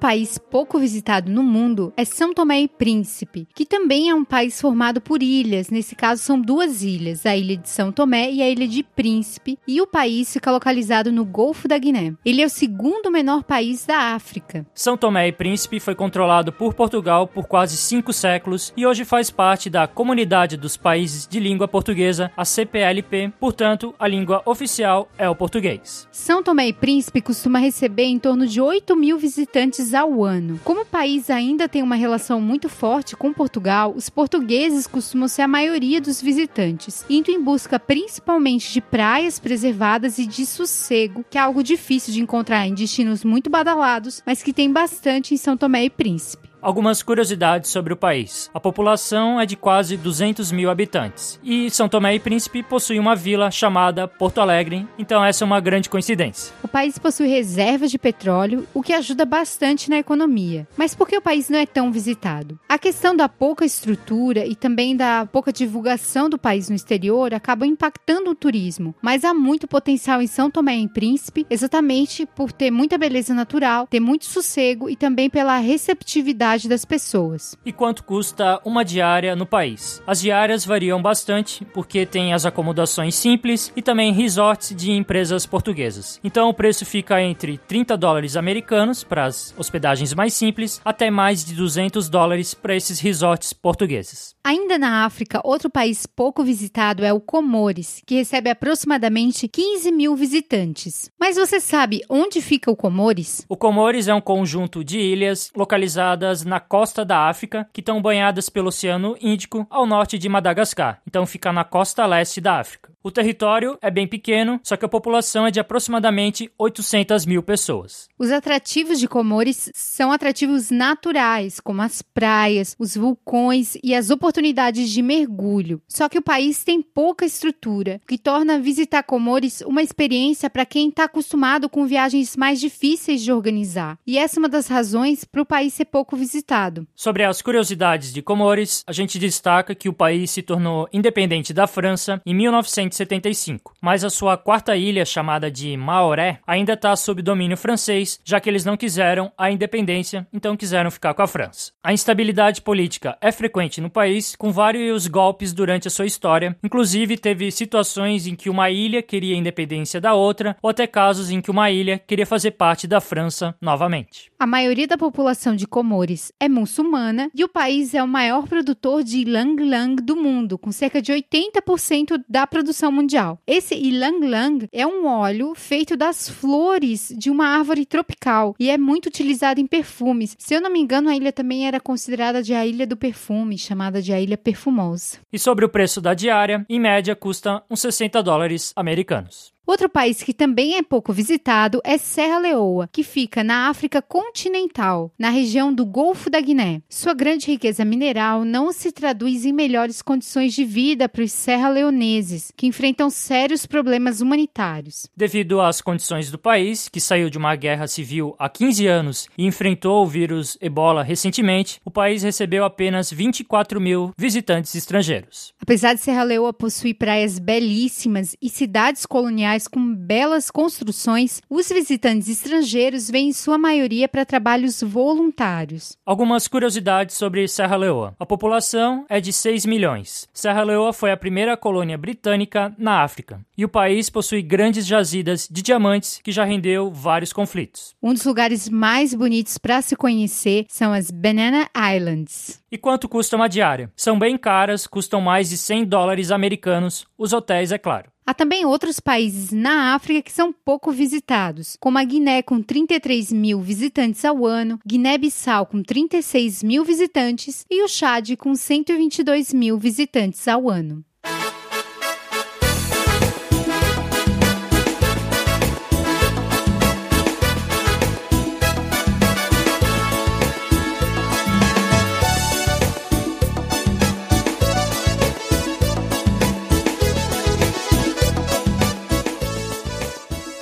País 0.03 0.37
pouco 0.37 0.77
visitado 0.77 1.31
no 1.31 1.41
mundo 1.41 1.93
é 1.95 2.03
São 2.03 2.33
Tomé 2.33 2.59
e 2.63 2.67
Príncipe, 2.67 3.47
que 3.55 3.65
também 3.65 4.09
é 4.09 4.13
um 4.13 4.25
país 4.25 4.59
formado 4.59 4.99
por 4.99 5.23
ilhas. 5.23 5.69
Nesse 5.69 5.95
caso, 5.95 6.21
são 6.21 6.41
duas 6.41 6.83
ilhas, 6.83 7.25
a 7.25 7.37
ilha 7.37 7.55
de 7.55 7.69
São 7.69 7.89
Tomé 7.89 8.29
e 8.29 8.41
a 8.41 8.49
ilha 8.49 8.67
de 8.67 8.83
Príncipe, 8.83 9.57
e 9.65 9.79
o 9.79 9.87
país 9.87 10.33
fica 10.33 10.51
localizado 10.51 11.09
no 11.09 11.23
Golfo 11.23 11.69
da 11.69 11.77
Guiné. 11.77 12.15
Ele 12.25 12.41
é 12.41 12.45
o 12.45 12.49
segundo 12.49 13.09
menor 13.09 13.45
país 13.45 13.85
da 13.85 14.13
África. 14.13 14.65
São 14.75 14.97
Tomé 14.97 15.29
e 15.29 15.31
Príncipe 15.31 15.79
foi 15.79 15.95
controlado 15.95 16.51
por 16.51 16.73
Portugal 16.73 17.25
por 17.25 17.47
quase 17.47 17.77
cinco 17.77 18.11
séculos 18.11 18.73
e 18.75 18.85
hoje 18.85 19.05
faz 19.05 19.31
parte 19.31 19.69
da 19.69 19.87
Comunidade 19.87 20.57
dos 20.57 20.75
Países 20.75 21.25
de 21.25 21.39
Língua 21.39 21.65
Portuguesa, 21.65 22.29
a 22.35 22.43
CPLP, 22.43 23.31
portanto, 23.39 23.95
a 23.97 24.05
língua 24.05 24.41
oficial 24.45 25.07
é 25.17 25.29
o 25.29 25.35
português. 25.35 26.09
São 26.11 26.43
Tomé 26.43 26.67
e 26.67 26.73
Príncipe 26.73 27.21
costuma 27.21 27.59
receber 27.59 28.03
em 28.03 28.19
torno 28.19 28.45
de 28.45 28.59
8 28.59 28.93
mil 28.97 29.17
visitantes 29.17 29.92
ao 29.93 30.23
ano. 30.23 30.59
Como 30.63 30.81
o 30.81 30.85
país 30.85 31.29
ainda 31.29 31.67
tem 31.69 31.81
uma 31.81 31.95
relação 31.95 32.39
muito 32.41 32.69
forte 32.69 33.15
com 33.15 33.33
Portugal, 33.33 33.93
os 33.95 34.09
portugueses 34.09 34.87
costumam 34.87 35.27
ser 35.27 35.43
a 35.43 35.47
maioria 35.47 35.99
dos 36.01 36.21
visitantes, 36.21 37.05
indo 37.09 37.31
em 37.31 37.41
busca 37.41 37.79
principalmente 37.79 38.71
de 38.71 38.81
praias 38.81 39.39
preservadas 39.39 40.17
e 40.17 40.25
de 40.25 40.45
sossego, 40.45 41.25
que 41.29 41.37
é 41.37 41.41
algo 41.41 41.63
difícil 41.63 42.13
de 42.13 42.21
encontrar 42.21 42.67
em 42.67 42.73
destinos 42.73 43.23
muito 43.23 43.49
badalados, 43.49 44.21
mas 44.25 44.43
que 44.43 44.53
tem 44.53 44.71
bastante 44.71 45.33
em 45.33 45.37
São 45.37 45.55
Tomé 45.55 45.85
e 45.85 45.89
Príncipe. 45.89 46.42
Algumas 46.63 47.03
curiosidades 47.03 47.69
sobre 47.69 47.91
o 47.91 47.97
país. 47.97 48.49
A 48.53 48.59
população 48.59 49.37
é 49.37 49.45
de 49.45 49.57
quase 49.57 49.97
200 49.97 50.49
mil 50.53 50.69
habitantes 50.69 51.37
e 51.43 51.69
São 51.69 51.89
Tomé 51.89 52.15
e 52.15 52.19
Príncipe 52.21 52.63
possui 52.63 52.97
uma 52.97 53.17
vila 53.17 53.51
chamada 53.51 54.07
Porto 54.07 54.39
Alegre, 54.39 54.87
então 54.97 55.21
essa 55.21 55.43
é 55.43 55.45
uma 55.45 55.59
grande 55.59 55.89
coincidência. 55.89 56.53
O 56.63 56.67
país 56.69 56.97
possui 56.97 57.27
reservas 57.27 57.91
de 57.91 57.99
petróleo, 57.99 58.65
o 58.73 58.81
que 58.81 58.93
ajuda 58.93 59.25
bastante 59.25 59.89
na 59.89 59.97
economia. 59.97 60.65
Mas 60.77 60.95
por 60.95 61.05
que 61.05 61.17
o 61.17 61.21
país 61.21 61.49
não 61.49 61.59
é 61.59 61.65
tão 61.65 61.91
visitado? 61.91 62.57
A 62.69 62.77
questão 62.77 63.13
da 63.13 63.27
pouca 63.27 63.65
estrutura 63.65 64.45
e 64.45 64.55
também 64.55 64.95
da 64.95 65.27
pouca 65.29 65.51
divulgação 65.51 66.29
do 66.29 66.37
país 66.37 66.69
no 66.69 66.77
exterior 66.77 67.33
acabam 67.33 67.67
impactando 67.67 68.31
o 68.31 68.35
turismo, 68.35 68.95
mas 69.01 69.25
há 69.25 69.33
muito 69.33 69.67
potencial 69.67 70.21
em 70.21 70.27
São 70.27 70.49
Tomé 70.49 70.77
e 70.77 70.87
Príncipe, 70.87 71.45
exatamente 71.49 72.25
por 72.25 72.53
ter 72.53 72.71
muita 72.71 72.97
beleza 72.97 73.33
natural, 73.33 73.85
ter 73.85 73.99
muito 73.99 74.23
sossego 74.23 74.89
e 74.89 74.95
também 74.95 75.29
pela 75.29 75.57
receptividade 75.57 76.52
das 76.61 76.85
pessoas. 76.85 77.57
E 77.65 77.71
quanto 77.73 78.03
custa 78.03 78.61
uma 78.63 78.85
diária 78.85 79.35
no 79.35 79.45
país? 79.45 80.01
As 80.05 80.21
diárias 80.21 80.63
variam 80.63 81.01
bastante 81.01 81.65
porque 81.65 82.05
tem 82.05 82.33
as 82.33 82.45
acomodações 82.45 83.15
simples 83.15 83.71
e 83.75 83.81
também 83.81 84.13
resorts 84.13 84.75
de 84.75 84.91
empresas 84.91 85.45
portuguesas. 85.45 86.19
Então 86.23 86.49
o 86.49 86.53
preço 86.53 86.85
fica 86.85 87.21
entre 87.21 87.57
30 87.57 87.97
dólares 87.97 88.37
americanos 88.37 89.03
para 89.03 89.25
as 89.25 89.53
hospedagens 89.57 90.13
mais 90.13 90.33
simples 90.33 90.79
até 90.85 91.09
mais 91.09 91.43
de 91.43 91.55
200 91.55 92.07
dólares 92.09 92.53
para 92.53 92.75
esses 92.75 92.99
resorts 92.99 93.51
portugueses. 93.53 94.35
Ainda 94.43 94.77
na 94.77 95.05
África, 95.05 95.41
outro 95.43 95.69
país 95.69 96.05
pouco 96.05 96.43
visitado 96.43 97.03
é 97.03 97.11
o 97.11 97.19
Comores, 97.19 98.01
que 98.05 98.15
recebe 98.15 98.49
aproximadamente 98.49 99.47
15 99.47 99.91
mil 99.91 100.15
visitantes. 100.15 101.09
Mas 101.19 101.37
você 101.37 101.59
sabe 101.59 102.01
onde 102.09 102.41
fica 102.41 102.69
o 102.69 102.75
Comores? 102.75 103.45
O 103.47 103.57
Comores 103.57 104.07
é 104.07 104.13
um 104.13 104.21
conjunto 104.21 104.83
de 104.83 104.99
ilhas 104.99 105.51
localizadas 105.55 106.42
na 106.45 106.59
costa 106.59 107.03
da 107.03 107.27
África, 107.27 107.67
que 107.73 107.81
estão 107.81 108.01
banhadas 108.01 108.49
pelo 108.49 108.67
Oceano 108.67 109.17
Índico 109.19 109.67
ao 109.69 109.85
norte 109.85 110.17
de 110.17 110.29
Madagascar. 110.29 111.01
Então 111.07 111.25
fica 111.25 111.51
na 111.51 111.63
costa 111.63 112.05
leste 112.05 112.39
da 112.39 112.59
África. 112.59 112.92
O 113.05 113.11
território 113.11 113.77
é 113.81 113.91
bem 113.91 114.07
pequeno, 114.07 114.61
só 114.63 114.77
que 114.77 114.85
a 114.85 114.87
população 114.87 115.45
é 115.45 115.51
de 115.51 115.59
aproximadamente 115.59 116.49
800 116.57 117.25
mil 117.25 117.43
pessoas. 117.43 118.07
Os 118.17 118.31
atrativos 118.31 118.97
de 118.97 119.09
Comores 119.09 119.69
são 119.75 120.09
atrativos 120.09 120.71
naturais, 120.71 121.59
como 121.59 121.81
as 121.81 122.01
praias, 122.01 122.77
os 122.79 122.95
vulcões 122.95 123.77
e 123.83 123.93
as 123.93 124.09
oportunidades 124.09 124.89
de 124.89 125.01
mergulho. 125.01 125.81
Só 125.85 126.07
que 126.07 126.17
o 126.17 126.21
país 126.21 126.63
tem 126.63 126.81
pouca 126.81 127.25
estrutura, 127.25 127.99
o 128.05 128.07
que 128.07 128.17
torna 128.17 128.57
visitar 128.57 129.03
Comores 129.03 129.59
uma 129.67 129.81
experiência 129.81 130.49
para 130.49 130.65
quem 130.65 130.87
está 130.87 131.03
acostumado 131.03 131.67
com 131.67 131.85
viagens 131.85 132.37
mais 132.37 132.57
difíceis 132.57 133.21
de 133.21 133.33
organizar. 133.33 133.97
E 134.07 134.17
essa 134.17 134.37
é 134.37 134.39
uma 134.39 134.47
das 134.47 134.69
razões 134.69 135.25
para 135.25 135.41
o 135.41 135.45
país 135.45 135.73
ser 135.73 135.85
pouco 135.85 136.15
visitado. 136.15 136.87
Sobre 136.95 137.25
as 137.25 137.41
curiosidades 137.41 138.13
de 138.13 138.21
Comores, 138.21 138.81
a 138.87 138.93
gente 138.93 139.19
destaca 139.19 139.75
que 139.75 139.89
o 139.89 139.93
país 139.93 140.31
se 140.31 140.41
tornou 140.41 140.87
independente 140.93 141.53
da 141.53 141.67
França 141.67 142.21
em 142.25 142.33
1900 142.33 142.92
1975, 142.93 143.73
mas 143.81 144.03
a 144.03 144.09
sua 144.09 144.37
quarta 144.37 144.75
ilha, 144.75 145.05
chamada 145.05 145.49
de 145.49 145.75
Maoré, 145.75 146.39
ainda 146.45 146.73
está 146.73 146.95
sob 146.95 147.21
domínio 147.21 147.57
francês, 147.57 148.19
já 148.23 148.39
que 148.39 148.49
eles 148.49 148.63
não 148.63 148.77
quiseram 148.77 149.31
a 149.37 149.51
independência, 149.51 150.27
então 150.31 150.55
quiseram 150.55 150.91
ficar 150.91 151.13
com 151.13 151.21
a 151.21 151.27
França. 151.27 151.71
A 151.83 151.91
instabilidade 151.91 152.61
política 152.61 153.17
é 153.19 153.31
frequente 153.31 153.81
no 153.81 153.89
país, 153.89 154.35
com 154.35 154.51
vários 154.51 155.07
golpes 155.07 155.51
durante 155.51 155.87
a 155.87 155.91
sua 155.91 156.05
história, 156.05 156.55
inclusive 156.63 157.17
teve 157.17 157.51
situações 157.51 158.27
em 158.27 158.35
que 158.35 158.49
uma 158.49 158.69
ilha 158.69 159.01
queria 159.01 159.35
a 159.35 159.39
independência 159.39 159.99
da 159.99 160.13
outra, 160.13 160.55
ou 160.61 160.69
até 160.69 160.85
casos 160.85 161.31
em 161.31 161.41
que 161.41 161.51
uma 161.51 161.71
ilha 161.71 161.99
queria 162.07 162.25
fazer 162.25 162.51
parte 162.51 162.87
da 162.87 163.01
França 163.01 163.55
novamente. 163.61 164.31
A 164.39 164.45
maioria 164.45 164.87
da 164.87 164.97
população 164.97 165.55
de 165.55 165.65
Comores 165.65 166.31
é 166.39 166.47
muçulmana 166.47 167.29
e 167.33 167.43
o 167.43 167.49
país 167.49 167.93
é 167.93 168.03
o 168.03 168.07
maior 168.07 168.47
produtor 168.47 169.03
de 169.03 169.19
ylang-ylang 169.19 169.95
do 169.95 170.15
mundo, 170.15 170.57
com 170.57 170.71
cerca 170.71 171.01
de 171.01 171.11
80% 171.11 172.21
da 172.27 172.45
produção 172.45 172.82
mundial. 172.91 173.39
Esse 173.45 173.75
ylang-ylang 173.75 174.67
é 174.71 174.85
um 174.85 175.05
óleo 175.05 175.53
feito 175.55 175.95
das 175.95 176.29
flores 176.29 177.13
de 177.17 177.29
uma 177.29 177.47
árvore 177.47 177.85
tropical 177.85 178.55
e 178.59 178.69
é 178.69 178.77
muito 178.77 179.07
utilizado 179.07 179.59
em 179.61 179.67
perfumes. 179.67 180.35
Se 180.39 180.53
eu 180.55 180.61
não 180.61 180.69
me 180.69 180.79
engano, 180.79 181.09
a 181.09 181.15
ilha 181.15 181.31
também 181.31 181.67
era 181.67 181.79
considerada 181.79 182.41
de 182.41 182.53
a 182.53 182.65
ilha 182.65 182.87
do 182.87 182.97
perfume, 182.97 183.57
chamada 183.57 184.01
de 184.01 184.11
a 184.11 184.19
ilha 184.19 184.37
perfumosa. 184.37 185.19
E 185.31 185.39
sobre 185.39 185.65
o 185.65 185.69
preço 185.69 186.01
da 186.01 186.13
diária, 186.13 186.65
em 186.69 186.79
média 186.79 187.15
custa 187.15 187.63
uns 187.69 187.81
60 187.81 188.21
dólares 188.23 188.73
americanos. 188.75 189.52
Outro 189.65 189.87
país 189.87 190.21
que 190.21 190.33
também 190.33 190.75
é 190.75 190.83
pouco 190.83 191.13
visitado 191.13 191.79
é 191.85 191.97
Serra 191.97 192.37
Leoa, 192.37 192.89
que 192.91 193.01
fica 193.01 193.45
na 193.45 193.69
África 193.69 194.01
continental, 194.01 195.09
na 195.17 195.29
região 195.29 195.73
do 195.73 195.85
Golfo 195.85 196.29
da 196.29 196.41
Guiné. 196.41 196.81
Sua 196.89 197.13
grande 197.13 197.47
riqueza 197.47 197.85
mineral 197.85 198.43
não 198.43 198.73
se 198.73 198.91
traduz 198.91 199.45
em 199.45 199.53
melhores 199.53 200.01
condições 200.01 200.53
de 200.53 200.65
vida 200.65 201.07
para 201.07 201.23
os 201.23 201.31
serra-leoneses, 201.31 202.51
que 202.57 202.67
enfrentam 202.67 203.09
sérios 203.09 203.65
problemas 203.65 204.19
humanitários. 204.19 205.07
Devido 205.15 205.61
às 205.61 205.79
condições 205.79 206.29
do 206.29 206.37
país, 206.37 206.89
que 206.89 206.99
saiu 206.99 207.29
de 207.29 207.37
uma 207.37 207.55
guerra 207.55 207.87
civil 207.87 208.35
há 208.37 208.49
15 208.49 208.85
anos 208.85 209.29
e 209.37 209.45
enfrentou 209.45 210.03
o 210.03 210.07
vírus 210.07 210.57
ebola 210.59 211.03
recentemente, 211.03 211.79
o 211.85 211.91
país 211.91 212.21
recebeu 212.21 212.65
apenas 212.65 213.09
24 213.09 213.79
mil 213.79 214.11
visitantes 214.17 214.75
estrangeiros. 214.75 215.53
Apesar 215.61 215.93
de 215.93 216.01
Serra 216.01 216.23
Leoa 216.23 216.51
possuir 216.51 216.95
praias 216.95 217.39
belíssimas 217.39 218.35
e 218.41 218.49
cidades 218.49 219.05
coloniais 219.05 219.52
com 219.67 219.93
belas 219.93 220.49
construções, 220.49 221.41
os 221.49 221.69
visitantes 221.69 222.27
estrangeiros 222.27 223.09
vêm 223.09 223.29
em 223.29 223.33
sua 223.33 223.57
maioria 223.57 224.09
para 224.09 224.25
trabalhos 224.25 224.81
voluntários. 224.81 225.95
Algumas 226.05 226.47
curiosidades 226.47 227.15
sobre 227.15 227.47
Serra 227.47 227.75
Leoa. 227.75 228.15
A 228.19 228.25
população 228.25 229.05
é 229.07 229.21
de 229.21 229.31
6 229.31 229.65
milhões. 229.65 230.27
Serra 230.33 230.63
Leoa 230.63 230.91
foi 230.91 231.11
a 231.11 231.17
primeira 231.17 231.55
colônia 231.55 231.97
britânica 231.97 232.73
na 232.77 233.03
África. 233.03 233.39
E 233.57 233.63
o 233.63 233.69
país 233.69 234.09
possui 234.09 234.41
grandes 234.41 234.87
jazidas 234.87 235.47
de 235.49 235.61
diamantes 235.61 236.19
que 236.23 236.31
já 236.31 236.43
rendeu 236.43 236.91
vários 236.91 237.31
conflitos. 237.31 237.95
Um 238.01 238.13
dos 238.13 238.25
lugares 238.25 238.67
mais 238.67 239.13
bonitos 239.13 239.57
para 239.57 239.81
se 239.81 239.95
conhecer 239.95 240.65
são 240.67 240.91
as 240.91 241.11
Banana 241.11 241.69
Islands. 241.95 242.63
E 242.71 242.77
quanto 242.77 243.07
custa 243.07 243.35
uma 243.35 243.47
diária? 243.47 243.91
São 243.95 244.17
bem 244.17 244.37
caras, 244.37 244.87
custam 244.87 245.21
mais 245.21 245.49
de 245.49 245.57
100 245.57 245.85
dólares 245.85 246.31
americanos, 246.31 247.05
os 247.17 247.31
hotéis, 247.31 247.71
é 247.71 247.77
claro. 247.77 248.12
Há 248.25 248.33
também 248.33 248.65
outros 248.65 249.01
países 249.01 249.51
na 249.51 249.93
África 249.93 250.21
que 250.21 250.31
são 250.31 250.53
pouco 250.53 250.91
visitados, 250.93 251.75
como 251.77 251.97
a 251.97 252.03
Guiné, 252.05 252.41
com 252.41 252.61
33 252.61 253.33
mil 253.33 253.59
visitantes 253.59 254.23
ao 254.23 254.45
ano, 254.45 254.79
Guiné-Bissau, 254.85 255.65
com 255.65 255.83
36 255.83 256.63
mil 256.63 256.85
visitantes, 256.85 257.65
e 257.69 257.83
o 257.83 257.87
Chad, 257.87 258.37
com 258.37 258.55
122 258.55 259.53
mil 259.53 259.77
visitantes 259.77 260.47
ao 260.47 260.69
ano. 260.69 261.03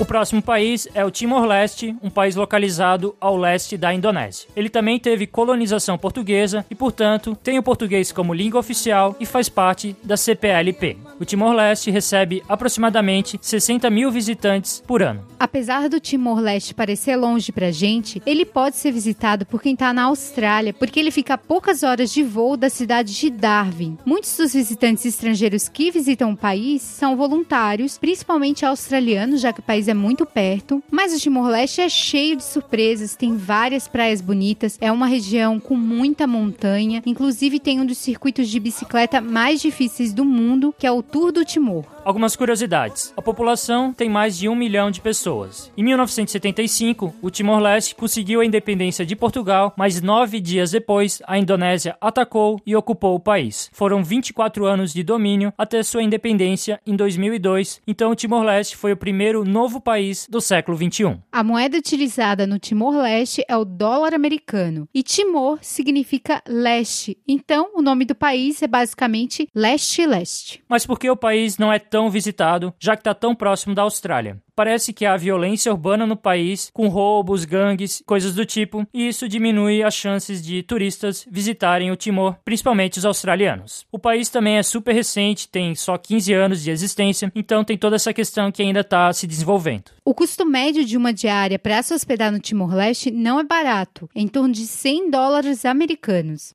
Próximo 0.05 0.41
país 0.41 0.87
é 0.93 1.05
o 1.05 1.11
Timor-Leste, 1.11 1.95
um 2.01 2.09
país 2.09 2.35
localizado 2.35 3.15
ao 3.19 3.37
leste 3.37 3.77
da 3.77 3.93
Indonésia. 3.93 4.49
Ele 4.55 4.69
também 4.69 4.99
teve 4.99 5.27
colonização 5.27 5.97
portuguesa 5.97 6.65
e, 6.69 6.75
portanto, 6.75 7.37
tem 7.43 7.59
o 7.59 7.63
português 7.63 8.11
como 8.11 8.33
língua 8.33 8.59
oficial 8.59 9.15
e 9.19 9.25
faz 9.25 9.49
parte 9.49 9.95
da 10.03 10.17
CPLP. 10.17 10.97
O 11.19 11.25
Timor-Leste 11.25 11.91
recebe 11.91 12.43
aproximadamente 12.49 13.37
60 13.41 13.89
mil 13.89 14.11
visitantes 14.11 14.83
por 14.87 15.01
ano. 15.01 15.25
Apesar 15.39 15.89
do 15.89 15.99
Timor-Leste 15.99 16.73
parecer 16.73 17.15
longe 17.15 17.51
pra 17.51 17.71
gente, 17.71 18.21
ele 18.25 18.45
pode 18.45 18.77
ser 18.77 18.91
visitado 18.91 19.45
por 19.45 19.61
quem 19.61 19.75
tá 19.75 19.93
na 19.93 20.03
Austrália, 20.03 20.73
porque 20.73 20.99
ele 20.99 21.11
fica 21.11 21.35
a 21.35 21.37
poucas 21.37 21.83
horas 21.83 22.11
de 22.11 22.23
voo 22.23 22.57
da 22.57 22.69
cidade 22.69 23.13
de 23.13 23.29
Darwin. 23.29 23.97
Muitos 24.05 24.35
dos 24.37 24.53
visitantes 24.53 25.05
estrangeiros 25.05 25.67
que 25.67 25.91
visitam 25.91 26.31
o 26.31 26.37
país 26.37 26.81
são 26.81 27.15
voluntários, 27.15 27.97
principalmente 27.97 28.65
australianos, 28.65 29.41
já 29.41 29.53
que 29.53 29.59
o 29.59 29.63
país 29.63 29.87
é 29.87 29.93
muito 30.01 30.25
perto, 30.25 30.83
mas 30.89 31.13
o 31.13 31.19
Timor-Leste 31.19 31.81
é 31.81 31.87
cheio 31.87 32.35
de 32.35 32.43
surpresas, 32.43 33.15
tem 33.15 33.37
várias 33.37 33.87
praias 33.87 34.19
bonitas, 34.19 34.77
é 34.81 34.91
uma 34.91 35.05
região 35.05 35.59
com 35.59 35.75
muita 35.75 36.25
montanha, 36.25 37.03
inclusive 37.05 37.59
tem 37.59 37.79
um 37.79 37.85
dos 37.85 37.99
circuitos 37.99 38.49
de 38.49 38.59
bicicleta 38.59 39.21
mais 39.21 39.61
difíceis 39.61 40.13
do 40.13 40.25
mundo, 40.25 40.73
que 40.77 40.87
é 40.87 40.91
o 40.91 41.03
Tour 41.03 41.31
do 41.31 41.45
Timor. 41.45 41.85
Algumas 42.03 42.35
curiosidades. 42.35 43.13
A 43.15 43.21
população 43.21 43.93
tem 43.93 44.09
mais 44.09 44.35
de 44.35 44.49
um 44.49 44.55
milhão 44.55 44.89
de 44.89 44.99
pessoas. 44.99 45.71
Em 45.77 45.83
1975, 45.83 47.13
o 47.21 47.29
Timor-Leste 47.29 47.93
conseguiu 47.93 48.41
a 48.41 48.45
independência 48.45 49.05
de 49.05 49.15
Portugal, 49.15 49.73
mas 49.77 50.01
nove 50.01 50.39
dias 50.39 50.71
depois, 50.71 51.21
a 51.27 51.37
Indonésia 51.37 51.95
atacou 52.01 52.59
e 52.65 52.75
ocupou 52.75 53.15
o 53.15 53.19
país. 53.19 53.69
Foram 53.71 54.03
24 54.03 54.65
anos 54.65 54.93
de 54.93 55.03
domínio 55.03 55.53
até 55.55 55.83
sua 55.83 56.01
independência 56.01 56.81
em 56.87 56.95
2002, 56.95 57.81
então 57.85 58.11
o 58.11 58.15
Timor-Leste 58.15 58.75
foi 58.75 58.93
o 58.93 58.97
primeiro 58.97 59.45
novo 59.45 59.79
país 59.79 60.27
do 60.27 60.41
século 60.41 60.75
21. 60.75 61.19
A 61.31 61.43
moeda 61.43 61.77
utilizada 61.77 62.47
no 62.47 62.57
Timor-Leste 62.57 63.45
é 63.47 63.55
o 63.55 63.63
dólar 63.63 64.15
americano 64.15 64.89
e 64.91 65.03
Timor 65.03 65.59
significa 65.61 66.41
leste. 66.47 67.15
Então, 67.27 67.69
o 67.75 67.81
nome 67.81 68.05
do 68.05 68.15
país 68.15 68.63
é 68.63 68.67
basicamente 68.67 69.47
leste-leste. 69.53 70.63
Mas 70.67 70.85
por 70.85 70.97
que 70.97 71.09
o 71.09 71.15
país 71.15 71.59
não 71.59 71.71
é 71.71 71.77
tão 71.91 72.09
visitado, 72.09 72.73
já 72.79 72.95
que 72.95 73.01
está 73.01 73.13
tão 73.13 73.35
próximo 73.35 73.75
da 73.75 73.81
Austrália? 73.81 74.39
parece 74.61 74.93
que 74.93 75.07
há 75.07 75.17
violência 75.17 75.71
urbana 75.71 76.05
no 76.05 76.15
país, 76.15 76.69
com 76.71 76.87
roubos, 76.87 77.45
gangues, 77.45 78.03
coisas 78.05 78.35
do 78.35 78.45
tipo, 78.45 78.87
e 78.93 79.07
isso 79.07 79.27
diminui 79.27 79.81
as 79.81 79.95
chances 79.95 80.39
de 80.39 80.61
turistas 80.61 81.25
visitarem 81.31 81.89
o 81.89 81.95
Timor, 81.95 82.35
principalmente 82.45 82.99
os 82.99 83.05
australianos. 83.05 83.87
O 83.91 83.97
país 83.97 84.29
também 84.29 84.57
é 84.57 84.63
super 84.63 84.93
recente, 84.93 85.47
tem 85.47 85.73
só 85.73 85.97
15 85.97 86.33
anos 86.33 86.61
de 86.61 86.69
existência, 86.69 87.31
então 87.33 87.63
tem 87.63 87.75
toda 87.75 87.95
essa 87.95 88.13
questão 88.13 88.51
que 88.51 88.61
ainda 88.61 88.81
está 88.81 89.11
se 89.13 89.25
desenvolvendo. 89.25 89.85
O 90.05 90.13
custo 90.13 90.45
médio 90.45 90.85
de 90.85 90.95
uma 90.95 91.11
diária 91.11 91.57
para 91.57 91.81
se 91.81 91.95
hospedar 91.95 92.31
no 92.31 92.39
Timor-Leste 92.39 93.09
não 93.09 93.39
é 93.39 93.43
barato, 93.43 94.07
é 94.13 94.21
em 94.21 94.27
torno 94.27 94.53
de 94.53 94.67
100 94.67 95.09
dólares 95.09 95.65
americanos. 95.65 96.53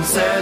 unser 0.00 0.40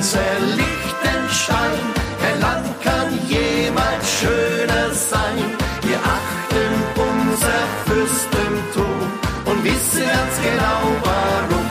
Liechtenstein. 0.00 1.78
Kein 2.20 2.40
Land 2.40 2.80
kann 2.82 3.08
jemals 3.28 4.18
schöner 4.18 4.94
sein. 4.94 5.36
Wir 5.82 5.98
achten 5.98 6.72
unser 6.96 7.60
Fürstentum 7.84 8.98
und 9.44 9.62
wissen 9.62 10.06
ganz 10.06 10.40
genau 10.40 10.80
warum. 11.04 11.66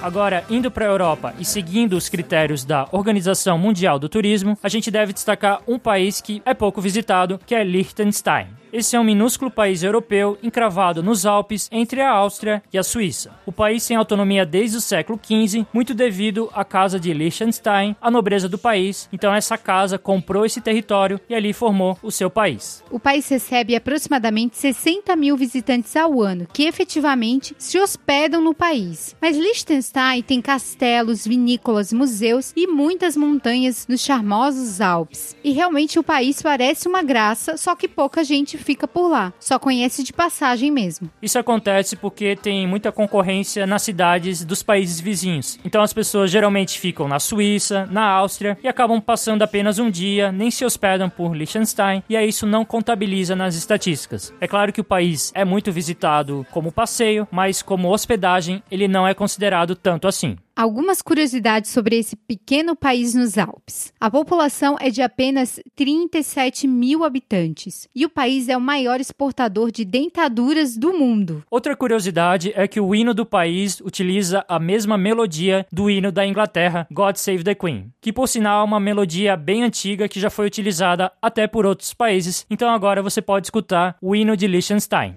Agora, 0.00 0.44
indo 0.48 0.70
para 0.70 0.84
a 0.84 0.88
Europa 0.88 1.34
e 1.38 1.44
seguindo 1.44 1.96
os 1.96 2.08
critérios 2.08 2.64
da 2.64 2.86
Organização 2.92 3.58
Mundial 3.58 3.98
do 3.98 4.08
Turismo, 4.08 4.56
a 4.62 4.68
gente 4.68 4.88
deve 4.88 5.12
destacar 5.12 5.62
um 5.66 5.80
país 5.80 6.20
que 6.20 6.40
é 6.44 6.54
pouco 6.54 6.80
visitado, 6.80 7.40
que 7.44 7.56
é 7.56 7.64
Liechtenstein. 7.64 8.63
Esse 8.76 8.96
é 8.96 8.98
um 8.98 9.04
minúsculo 9.04 9.52
país 9.52 9.84
europeu 9.84 10.36
encravado 10.42 11.00
nos 11.00 11.24
Alpes 11.24 11.68
entre 11.70 12.00
a 12.00 12.10
Áustria 12.10 12.60
e 12.72 12.76
a 12.76 12.82
Suíça. 12.82 13.30
O 13.46 13.52
país 13.52 13.86
tem 13.86 13.96
autonomia 13.96 14.44
desde 14.44 14.78
o 14.78 14.80
século 14.80 15.16
XV, 15.16 15.64
muito 15.72 15.94
devido 15.94 16.50
à 16.52 16.64
casa 16.64 16.98
de 16.98 17.14
Liechtenstein, 17.14 17.94
a 18.02 18.10
nobreza 18.10 18.48
do 18.48 18.58
país. 18.58 19.08
Então 19.12 19.32
essa 19.32 19.56
casa 19.56 19.96
comprou 19.96 20.44
esse 20.44 20.60
território 20.60 21.20
e 21.28 21.36
ali 21.36 21.52
formou 21.52 21.96
o 22.02 22.10
seu 22.10 22.28
país. 22.28 22.82
O 22.90 22.98
país 22.98 23.28
recebe 23.28 23.76
aproximadamente 23.76 24.56
60 24.56 25.14
mil 25.14 25.36
visitantes 25.36 25.94
ao 25.94 26.20
ano, 26.20 26.48
que 26.52 26.64
efetivamente 26.64 27.54
se 27.56 27.78
hospedam 27.78 28.42
no 28.42 28.54
país. 28.54 29.14
Mas 29.22 29.36
Liechtenstein 29.36 30.20
tem 30.22 30.42
castelos, 30.42 31.24
vinícolas, 31.24 31.92
museus 31.92 32.52
e 32.56 32.66
muitas 32.66 33.16
montanhas 33.16 33.86
nos 33.86 34.00
charmosos 34.00 34.80
Alpes. 34.80 35.36
E 35.44 35.52
realmente 35.52 35.96
o 35.96 36.02
país 36.02 36.42
parece 36.42 36.88
uma 36.88 37.04
graça, 37.04 37.56
só 37.56 37.76
que 37.76 37.86
pouca 37.86 38.24
gente 38.24 38.63
fica 38.64 38.88
por 38.88 39.08
lá, 39.08 39.32
só 39.38 39.58
conhece 39.58 40.02
de 40.02 40.12
passagem 40.12 40.70
mesmo. 40.70 41.10
Isso 41.22 41.38
acontece 41.38 41.96
porque 41.96 42.34
tem 42.34 42.66
muita 42.66 42.90
concorrência 42.90 43.66
nas 43.66 43.82
cidades 43.82 44.44
dos 44.44 44.62
países 44.62 45.00
vizinhos. 45.00 45.58
Então 45.64 45.82
as 45.82 45.92
pessoas 45.92 46.30
geralmente 46.30 46.80
ficam 46.80 47.06
na 47.06 47.20
Suíça, 47.20 47.86
na 47.90 48.04
Áustria 48.04 48.58
e 48.62 48.68
acabam 48.68 49.00
passando 49.00 49.42
apenas 49.42 49.78
um 49.78 49.90
dia, 49.90 50.32
nem 50.32 50.50
se 50.50 50.64
hospedam 50.64 51.10
por 51.10 51.36
Liechtenstein 51.36 52.02
e 52.08 52.16
aí 52.16 52.28
isso 52.28 52.46
não 52.46 52.64
contabiliza 52.64 53.36
nas 53.36 53.54
estatísticas. 53.54 54.32
É 54.40 54.48
claro 54.48 54.72
que 54.72 54.80
o 54.80 54.84
país 54.84 55.30
é 55.34 55.44
muito 55.44 55.70
visitado 55.70 56.46
como 56.50 56.72
passeio, 56.72 57.28
mas 57.30 57.62
como 57.62 57.92
hospedagem 57.92 58.62
ele 58.70 58.88
não 58.88 59.06
é 59.06 59.12
considerado 59.12 59.76
tanto 59.76 60.08
assim. 60.08 60.36
Algumas 60.56 61.02
curiosidades 61.02 61.72
sobre 61.72 61.98
esse 61.98 62.14
pequeno 62.14 62.76
país 62.76 63.12
nos 63.12 63.36
Alpes. 63.36 63.92
A 63.98 64.08
população 64.08 64.76
é 64.80 64.88
de 64.88 65.02
apenas 65.02 65.58
37 65.74 66.68
mil 66.68 67.02
habitantes 67.02 67.88
e 67.92 68.04
o 68.04 68.08
país 68.08 68.48
é 68.48 68.56
o 68.56 68.60
maior 68.60 69.00
exportador 69.00 69.72
de 69.72 69.84
dentaduras 69.84 70.76
do 70.76 70.92
mundo. 70.92 71.42
Outra 71.50 71.74
curiosidade 71.74 72.52
é 72.54 72.68
que 72.68 72.78
o 72.78 72.94
hino 72.94 73.12
do 73.12 73.26
país 73.26 73.80
utiliza 73.80 74.44
a 74.48 74.60
mesma 74.60 74.96
melodia 74.96 75.66
do 75.72 75.90
hino 75.90 76.12
da 76.12 76.24
Inglaterra, 76.24 76.86
God 76.88 77.16
Save 77.16 77.42
the 77.42 77.56
Queen, 77.56 77.92
que 78.00 78.12
por 78.12 78.28
sinal 78.28 78.60
é 78.60 78.64
uma 78.64 78.78
melodia 78.78 79.36
bem 79.36 79.64
antiga 79.64 80.08
que 80.08 80.20
já 80.20 80.30
foi 80.30 80.46
utilizada 80.46 81.10
até 81.20 81.48
por 81.48 81.66
outros 81.66 81.92
países. 81.92 82.46
Então 82.48 82.70
agora 82.70 83.02
você 83.02 83.20
pode 83.20 83.48
escutar 83.48 83.96
o 84.00 84.14
hino 84.14 84.36
de 84.36 84.46
Liechtenstein. 84.46 85.16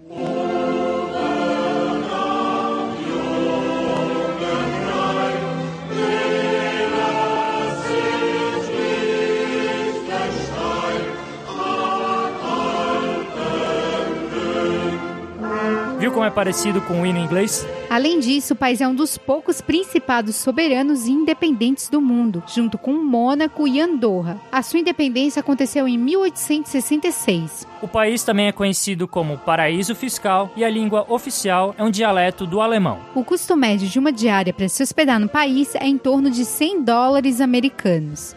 Viu 16.08 16.14
como 16.14 16.26
é 16.26 16.30
parecido 16.30 16.80
com 16.84 17.02
o 17.02 17.06
hino 17.06 17.20
inglês? 17.20 17.68
Além 17.90 18.18
disso, 18.22 18.54
o 18.54 18.56
país 18.56 18.80
é 18.80 18.88
um 18.88 18.96
dos 18.96 19.18
poucos 19.18 19.60
principados 19.60 20.38
soberanos 20.38 21.06
e 21.06 21.12
independentes 21.12 21.90
do 21.90 22.00
mundo, 22.00 22.42
junto 22.48 22.78
com 22.78 22.94
Mônaco 22.94 23.68
e 23.68 23.82
Andorra. 23.82 24.40
A 24.50 24.62
sua 24.62 24.80
independência 24.80 25.42
aconteceu 25.42 25.86
em 25.86 25.98
1866. 25.98 27.68
O 27.82 27.90
país 27.90 28.24
também 28.24 28.48
é 28.48 28.54
conhecido 28.54 29.06
como 29.06 29.38
paraíso 29.38 29.94
fiscal 29.94 30.50
e 30.56 30.64
a 30.64 30.70
língua 30.70 31.06
oficial 31.10 31.76
é 31.78 31.84
um 31.84 31.92
dialeto 31.92 32.48
do 32.48 32.62
alemão. 32.62 33.00
O 33.14 33.22
custo 33.22 33.58
médio 33.58 33.90
de 33.90 34.00
uma 34.00 34.14
diária 34.14 34.54
para 34.54 34.70
se 34.70 34.82
hospedar 34.82 35.20
no 35.20 35.28
país 35.28 35.76
é 35.76 35.88
em 35.88 35.98
torno 35.98 36.32
de 36.32 36.46
100 36.46 36.84
dólares 36.84 37.42
americanos. 37.42 38.34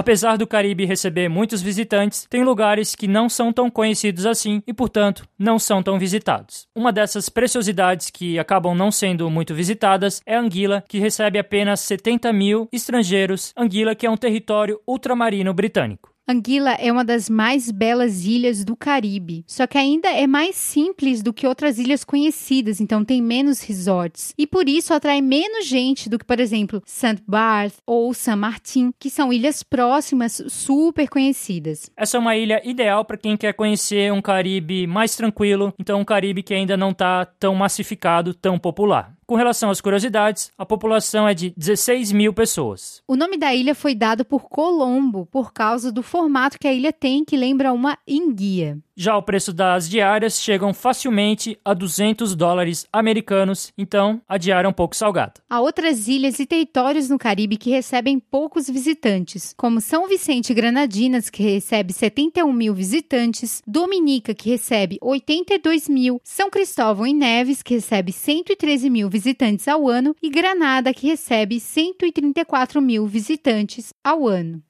Apesar 0.00 0.38
do 0.38 0.46
Caribe 0.46 0.86
receber 0.86 1.28
muitos 1.28 1.60
visitantes, 1.60 2.26
tem 2.30 2.42
lugares 2.42 2.94
que 2.94 3.06
não 3.06 3.28
são 3.28 3.52
tão 3.52 3.70
conhecidos 3.70 4.24
assim 4.24 4.62
e, 4.66 4.72
portanto, 4.72 5.28
não 5.38 5.58
são 5.58 5.82
tão 5.82 5.98
visitados. 5.98 6.66
Uma 6.74 6.90
dessas 6.90 7.28
preciosidades 7.28 8.08
que 8.08 8.38
acabam 8.38 8.74
não 8.74 8.90
sendo 8.90 9.28
muito 9.28 9.54
visitadas 9.54 10.22
é 10.24 10.34
Anguila, 10.34 10.82
que 10.88 10.98
recebe 10.98 11.38
apenas 11.38 11.80
70 11.80 12.32
mil 12.32 12.66
estrangeiros. 12.72 13.52
Anguila, 13.54 13.94
que 13.94 14.06
é 14.06 14.10
um 14.10 14.16
território 14.16 14.80
ultramarino 14.86 15.52
britânico. 15.52 16.10
Anguila 16.28 16.72
é 16.72 16.92
uma 16.92 17.04
das 17.04 17.28
mais 17.28 17.70
belas 17.70 18.24
ilhas 18.24 18.64
do 18.64 18.76
Caribe, 18.76 19.44
só 19.46 19.66
que 19.66 19.76
ainda 19.76 20.08
é 20.08 20.26
mais 20.26 20.54
simples 20.54 21.22
do 21.22 21.32
que 21.32 21.46
outras 21.46 21.78
ilhas 21.78 22.04
conhecidas, 22.04 22.80
então 22.80 23.04
tem 23.04 23.20
menos 23.20 23.60
resorts. 23.60 24.32
E 24.38 24.46
por 24.46 24.68
isso 24.68 24.94
atrai 24.94 25.20
menos 25.20 25.66
gente 25.66 26.08
do 26.08 26.18
que, 26.18 26.24
por 26.24 26.38
exemplo, 26.38 26.82
St. 26.86 27.22
Barth 27.26 27.74
ou 27.84 28.14
San 28.14 28.36
Martin, 28.36 28.92
que 28.98 29.10
são 29.10 29.32
ilhas 29.32 29.62
próximas 29.62 30.42
super 30.48 31.08
conhecidas. 31.08 31.90
Essa 31.96 32.16
é 32.16 32.20
uma 32.20 32.36
ilha 32.36 32.60
ideal 32.64 33.04
para 33.04 33.16
quem 33.16 33.36
quer 33.36 33.52
conhecer 33.54 34.12
um 34.12 34.22
Caribe 34.22 34.86
mais 34.86 35.16
tranquilo, 35.16 35.74
então 35.78 36.00
um 36.00 36.04
Caribe 36.04 36.42
que 36.42 36.54
ainda 36.54 36.76
não 36.76 36.90
está 36.90 37.24
tão 37.24 37.54
massificado, 37.54 38.34
tão 38.34 38.58
popular. 38.58 39.12
Com 39.30 39.36
relação 39.36 39.70
às 39.70 39.80
curiosidades, 39.80 40.50
a 40.58 40.66
população 40.66 41.28
é 41.28 41.32
de 41.32 41.54
16 41.56 42.10
mil 42.10 42.34
pessoas. 42.34 43.00
O 43.06 43.14
nome 43.14 43.36
da 43.38 43.54
ilha 43.54 43.76
foi 43.76 43.94
dado 43.94 44.24
por 44.24 44.48
Colombo 44.48 45.24
por 45.26 45.52
causa 45.52 45.92
do 45.92 46.02
formato 46.02 46.58
que 46.58 46.66
a 46.66 46.72
ilha 46.72 46.92
tem, 46.92 47.24
que 47.24 47.36
lembra 47.36 47.72
uma 47.72 47.96
enguia. 48.08 48.76
Já 49.02 49.16
o 49.16 49.22
preço 49.22 49.50
das 49.50 49.88
diárias 49.88 50.38
chegam 50.42 50.74
facilmente 50.74 51.58
a 51.64 51.72
200 51.72 52.36
dólares 52.36 52.86
americanos, 52.92 53.72
então 53.78 54.20
a 54.28 54.36
diária 54.36 54.66
é 54.66 54.68
um 54.68 54.74
pouco 54.74 54.94
salgada. 54.94 55.40
Há 55.48 55.58
outras 55.58 56.06
ilhas 56.06 56.38
e 56.38 56.44
territórios 56.44 57.08
no 57.08 57.16
Caribe 57.16 57.56
que 57.56 57.70
recebem 57.70 58.18
poucos 58.18 58.68
visitantes, 58.68 59.54
como 59.56 59.80
São 59.80 60.06
Vicente 60.06 60.50
e 60.50 60.54
Granadinas, 60.54 61.30
que 61.30 61.42
recebe 61.42 61.94
71 61.94 62.52
mil 62.52 62.74
visitantes, 62.74 63.62
Dominica, 63.66 64.34
que 64.34 64.50
recebe 64.50 64.98
82 65.00 65.88
mil, 65.88 66.20
São 66.22 66.50
Cristóvão 66.50 67.06
e 67.06 67.14
Neves, 67.14 67.62
que 67.62 67.76
recebe 67.76 68.12
113 68.12 68.90
mil 68.90 69.08
visitantes 69.08 69.66
ao 69.66 69.88
ano, 69.88 70.14
e 70.22 70.28
Granada, 70.28 70.92
que 70.92 71.06
recebe 71.06 71.58
134 71.58 72.82
mil 72.82 73.06
visitantes 73.06 73.94
ao 74.04 74.28
ano. 74.28 74.62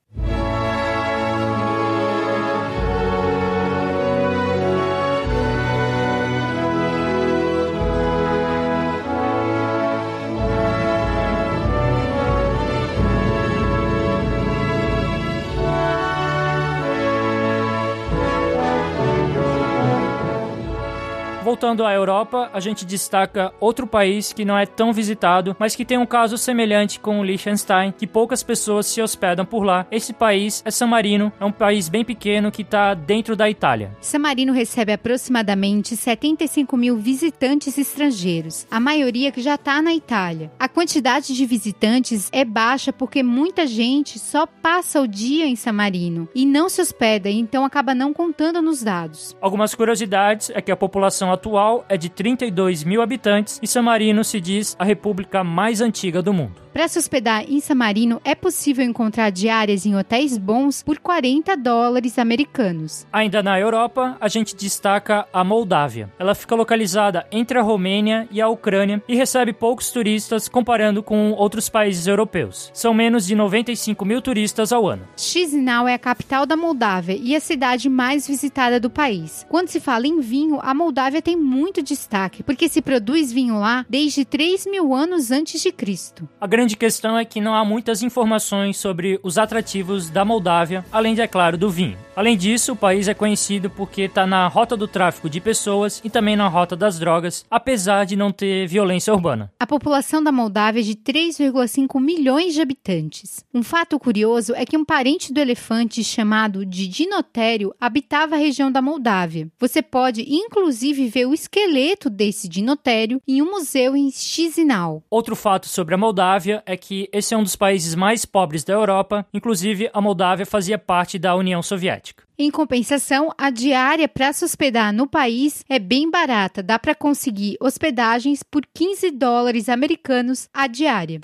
Voltando 21.61 21.85
à 21.85 21.93
Europa, 21.93 22.49
a 22.55 22.59
gente 22.59 22.87
destaca 22.87 23.53
outro 23.61 23.87
país 23.87 24.33
que 24.33 24.47
não 24.47 24.57
é 24.57 24.65
tão 24.65 24.95
visitado, 24.95 25.55
mas 25.59 25.77
que 25.77 25.85
tem 25.85 25.99
um 25.99 26.07
caso 26.07 26.39
semelhante 26.39 26.99
com 26.99 27.21
o 27.21 27.23
Liechtenstein, 27.23 27.93
que 27.93 28.07
poucas 28.07 28.43
pessoas 28.43 28.87
se 28.87 29.03
hospedam 29.03 29.45
por 29.45 29.63
lá. 29.63 29.87
Esse 29.91 30.15
país 30.15 30.63
é 30.65 30.71
San 30.71 30.87
Marino, 30.87 31.31
é 31.39 31.45
um 31.45 31.53
país 31.53 31.91
bem 31.91 32.03
pequeno 32.03 32.51
que 32.51 32.63
está 32.63 32.95
dentro 32.95 33.37
da 33.37 33.51
Itália. 33.51 33.95
San 34.01 34.21
Marino 34.21 34.55
recebe 34.55 34.95
aproximadamente 34.95 35.95
75 35.99 36.79
mil 36.79 36.97
visitantes 36.97 37.77
estrangeiros, 37.77 38.67
a 38.71 38.81
maioria 38.81 39.31
que 39.31 39.43
já 39.43 39.57
está 39.57 39.83
na 39.83 39.93
Itália. 39.93 40.51
A 40.59 40.67
quantidade 40.67 41.35
de 41.35 41.45
visitantes 41.45 42.31
é 42.33 42.43
baixa 42.43 42.91
porque 42.91 43.23
muita 43.23 43.67
gente 43.67 44.19
só 44.19 44.47
passa 44.47 44.99
o 44.99 45.07
dia 45.07 45.45
em 45.45 45.57
San 45.57 45.75
Marino 45.75 46.27
e 46.35 46.47
não 46.47 46.71
se 46.71 46.81
hospeda, 46.81 47.29
então 47.29 47.67
acaba 47.67 47.95
não 47.95 48.15
contando 48.15 48.63
nos 48.63 48.83
dados. 48.83 49.37
Algumas 49.43 49.75
curiosidades 49.75 50.51
é 50.55 50.63
que 50.63 50.73
a 50.73 50.77
população 50.77 51.31
atual 51.31 51.50
é 51.89 51.97
de 51.97 52.09
32 52.09 52.85
mil 52.85 53.03
habitantes 53.03 53.59
e 53.63 53.67
San 53.67 53.83
Marino 53.83 54.23
se 54.25 54.41
diz 54.41 54.77
a 54.79 54.85
república 54.85 55.43
mais 55.43 55.81
antiga 55.81 56.23
do 56.23 56.33
mundo. 56.33 56.61
Para 56.73 56.87
se 56.87 57.01
hospedar 57.01 57.45
em 57.49 57.59
San 57.59 57.75
Marino, 57.75 58.21
é 58.25 58.33
possível 58.33 58.85
encontrar 58.85 59.31
diárias 59.31 59.85
em 59.85 59.97
hotéis 59.97 60.39
bons 60.39 60.85
por 60.85 61.01
40 61.01 61.57
dólares 61.57 62.17
americanos. 62.17 63.05
Ainda 63.13 63.43
na 63.43 63.59
Europa, 63.59 64.17
a 64.21 64.29
gente 64.29 64.55
destaca 64.55 65.27
a 65.33 65.43
Moldávia. 65.43 66.13
Ela 66.17 66.33
fica 66.33 66.55
localizada 66.55 67.27
entre 67.33 67.59
a 67.59 67.63
Romênia 67.63 68.29
e 68.31 68.41
a 68.41 68.49
Ucrânia 68.49 69.03
e 69.09 69.17
recebe 69.17 69.53
poucos 69.53 69.91
turistas 69.91 70.49
comparando 70.49 71.03
com 71.03 71.33
outros 71.33 71.69
países 71.69 72.07
europeus. 72.07 72.71
São 72.73 72.95
menos 72.95 73.27
de 73.27 73.35
95 73.35 74.05
mil 74.05 74.23
turistas 74.23 74.73
ao 74.73 74.87
ano. 74.87 75.09
Chisinau 75.17 75.89
é 75.89 75.95
a 75.95 75.99
capital 75.99 76.47
da 76.47 76.57
Moldávia 76.57 77.19
e 77.21 77.35
a 77.35 77.41
cidade 77.41 77.89
mais 77.89 78.29
visitada 78.29 78.79
do 78.79 78.89
país. 78.89 79.45
Quando 79.49 79.69
se 79.69 79.81
fala 79.81 80.07
em 80.07 80.21
vinho, 80.21 80.61
a 80.63 80.73
Moldávia 80.73 81.21
tem 81.21 81.37
muito 81.41 81.83
destaque, 81.83 82.43
porque 82.43 82.69
se 82.69 82.83
produz 82.83 83.33
vinho 83.33 83.59
lá 83.59 83.85
desde 83.89 84.25
3 84.25 84.67
mil 84.67 84.95
anos 84.95 85.31
antes 85.31 85.61
de 85.63 85.73
Cristo. 85.73 86.29
A 86.41 86.47
grande 86.47 86.77
questão 86.77 87.19
é 87.19 87.25
que 87.25 87.41
não 87.41 87.55
há 87.55 87.65
muitas 87.65 88.03
informações 88.03 88.77
sobre 88.77 89.19
os 89.23 89.39
atrativos 89.39 90.11
da 90.11 90.25
Moldávia, 90.25 90.85
além 90.93 91.15
de, 91.15 91.21
é 91.21 91.27
claro, 91.27 91.57
do 91.57 91.71
vinho. 91.71 91.99
Além 92.15 92.37
disso, 92.37 92.73
o 92.73 92.77
país 92.77 93.09
é 93.09 93.15
conhecido 93.15 93.71
porque 93.71 94.03
está 94.03 94.27
na 94.27 94.47
rota 94.47 94.77
do 94.77 94.87
tráfico 94.87 95.31
de 95.31 95.41
pessoas 95.41 96.03
e 96.05 96.11
também 96.11 96.37
na 96.37 96.49
rota 96.49 96.77
das 96.77 96.99
drogas, 96.99 97.47
apesar 97.51 98.05
de 98.05 98.15
não 98.15 98.31
ter 98.31 98.67
violência 98.67 99.15
urbana. 99.15 99.51
A 99.59 99.67
população 99.67 100.23
da 100.23 100.31
Moldávia 100.31 100.81
é 100.81 100.85
de 100.85 100.95
3,5 100.95 101.99
milhões 101.99 102.53
de 102.53 102.61
habitantes. 102.61 103.45
Um 103.55 103.63
fato 103.63 103.99
curioso 103.99 104.53
é 104.55 104.67
que 104.67 104.77
um 104.77 104.85
parente 104.85 105.33
do 105.33 105.41
elefante 105.41 106.05
chamado 106.05 106.67
de 106.67 106.87
dinotério 106.87 107.75
habitava 107.81 108.35
a 108.35 108.39
região 108.39 108.71
da 108.71 108.83
Moldávia. 108.83 109.49
Você 109.59 109.81
pode, 109.81 110.23
inclusive, 110.29 111.09
ver 111.09 111.27
o 111.31 111.35
esqueleto 111.35 112.11
desse 112.11 112.49
dinotério 112.49 113.23
em 113.27 113.41
um 113.41 113.51
museu 113.51 113.97
em 113.97 114.11
Chisinau. 114.11 115.03
Outro 115.09 115.37
fato 115.37 115.69
sobre 115.69 115.95
a 115.95 115.99
Moldávia 115.99 116.63
é 116.67 116.77
que 116.77 117.09
esse 117.13 117.33
é 117.33 117.37
um 117.37 117.43
dos 117.43 117.57
países 117.57 117.95
mais 117.95 118.25
pobres 118.25 118.65
da 118.65 118.73
Europa, 118.73 119.27
inclusive 119.33 119.89
a 119.93 120.01
Moldávia 120.01 120.45
fazia 120.45 120.79
parte 120.79 121.19
da 121.19 121.35
União 121.35 121.63
Soviética. 121.63 122.25
Em 122.37 122.51
compensação, 122.51 123.33
a 123.37 123.51
diária 123.51 124.09
para 124.09 124.33
se 124.33 124.45
hospedar 124.45 124.93
no 124.93 125.07
país 125.07 125.65
é 125.69 125.79
bem 125.79 126.11
barata, 126.11 126.63
dá 126.63 126.79
para 126.79 126.95
conseguir 126.95 127.57
hospedagens 127.61 128.43
por 128.43 128.63
15 128.75 129.11
dólares 129.11 129.69
americanos 129.69 130.49
a 130.53 130.67
diária. 130.67 131.21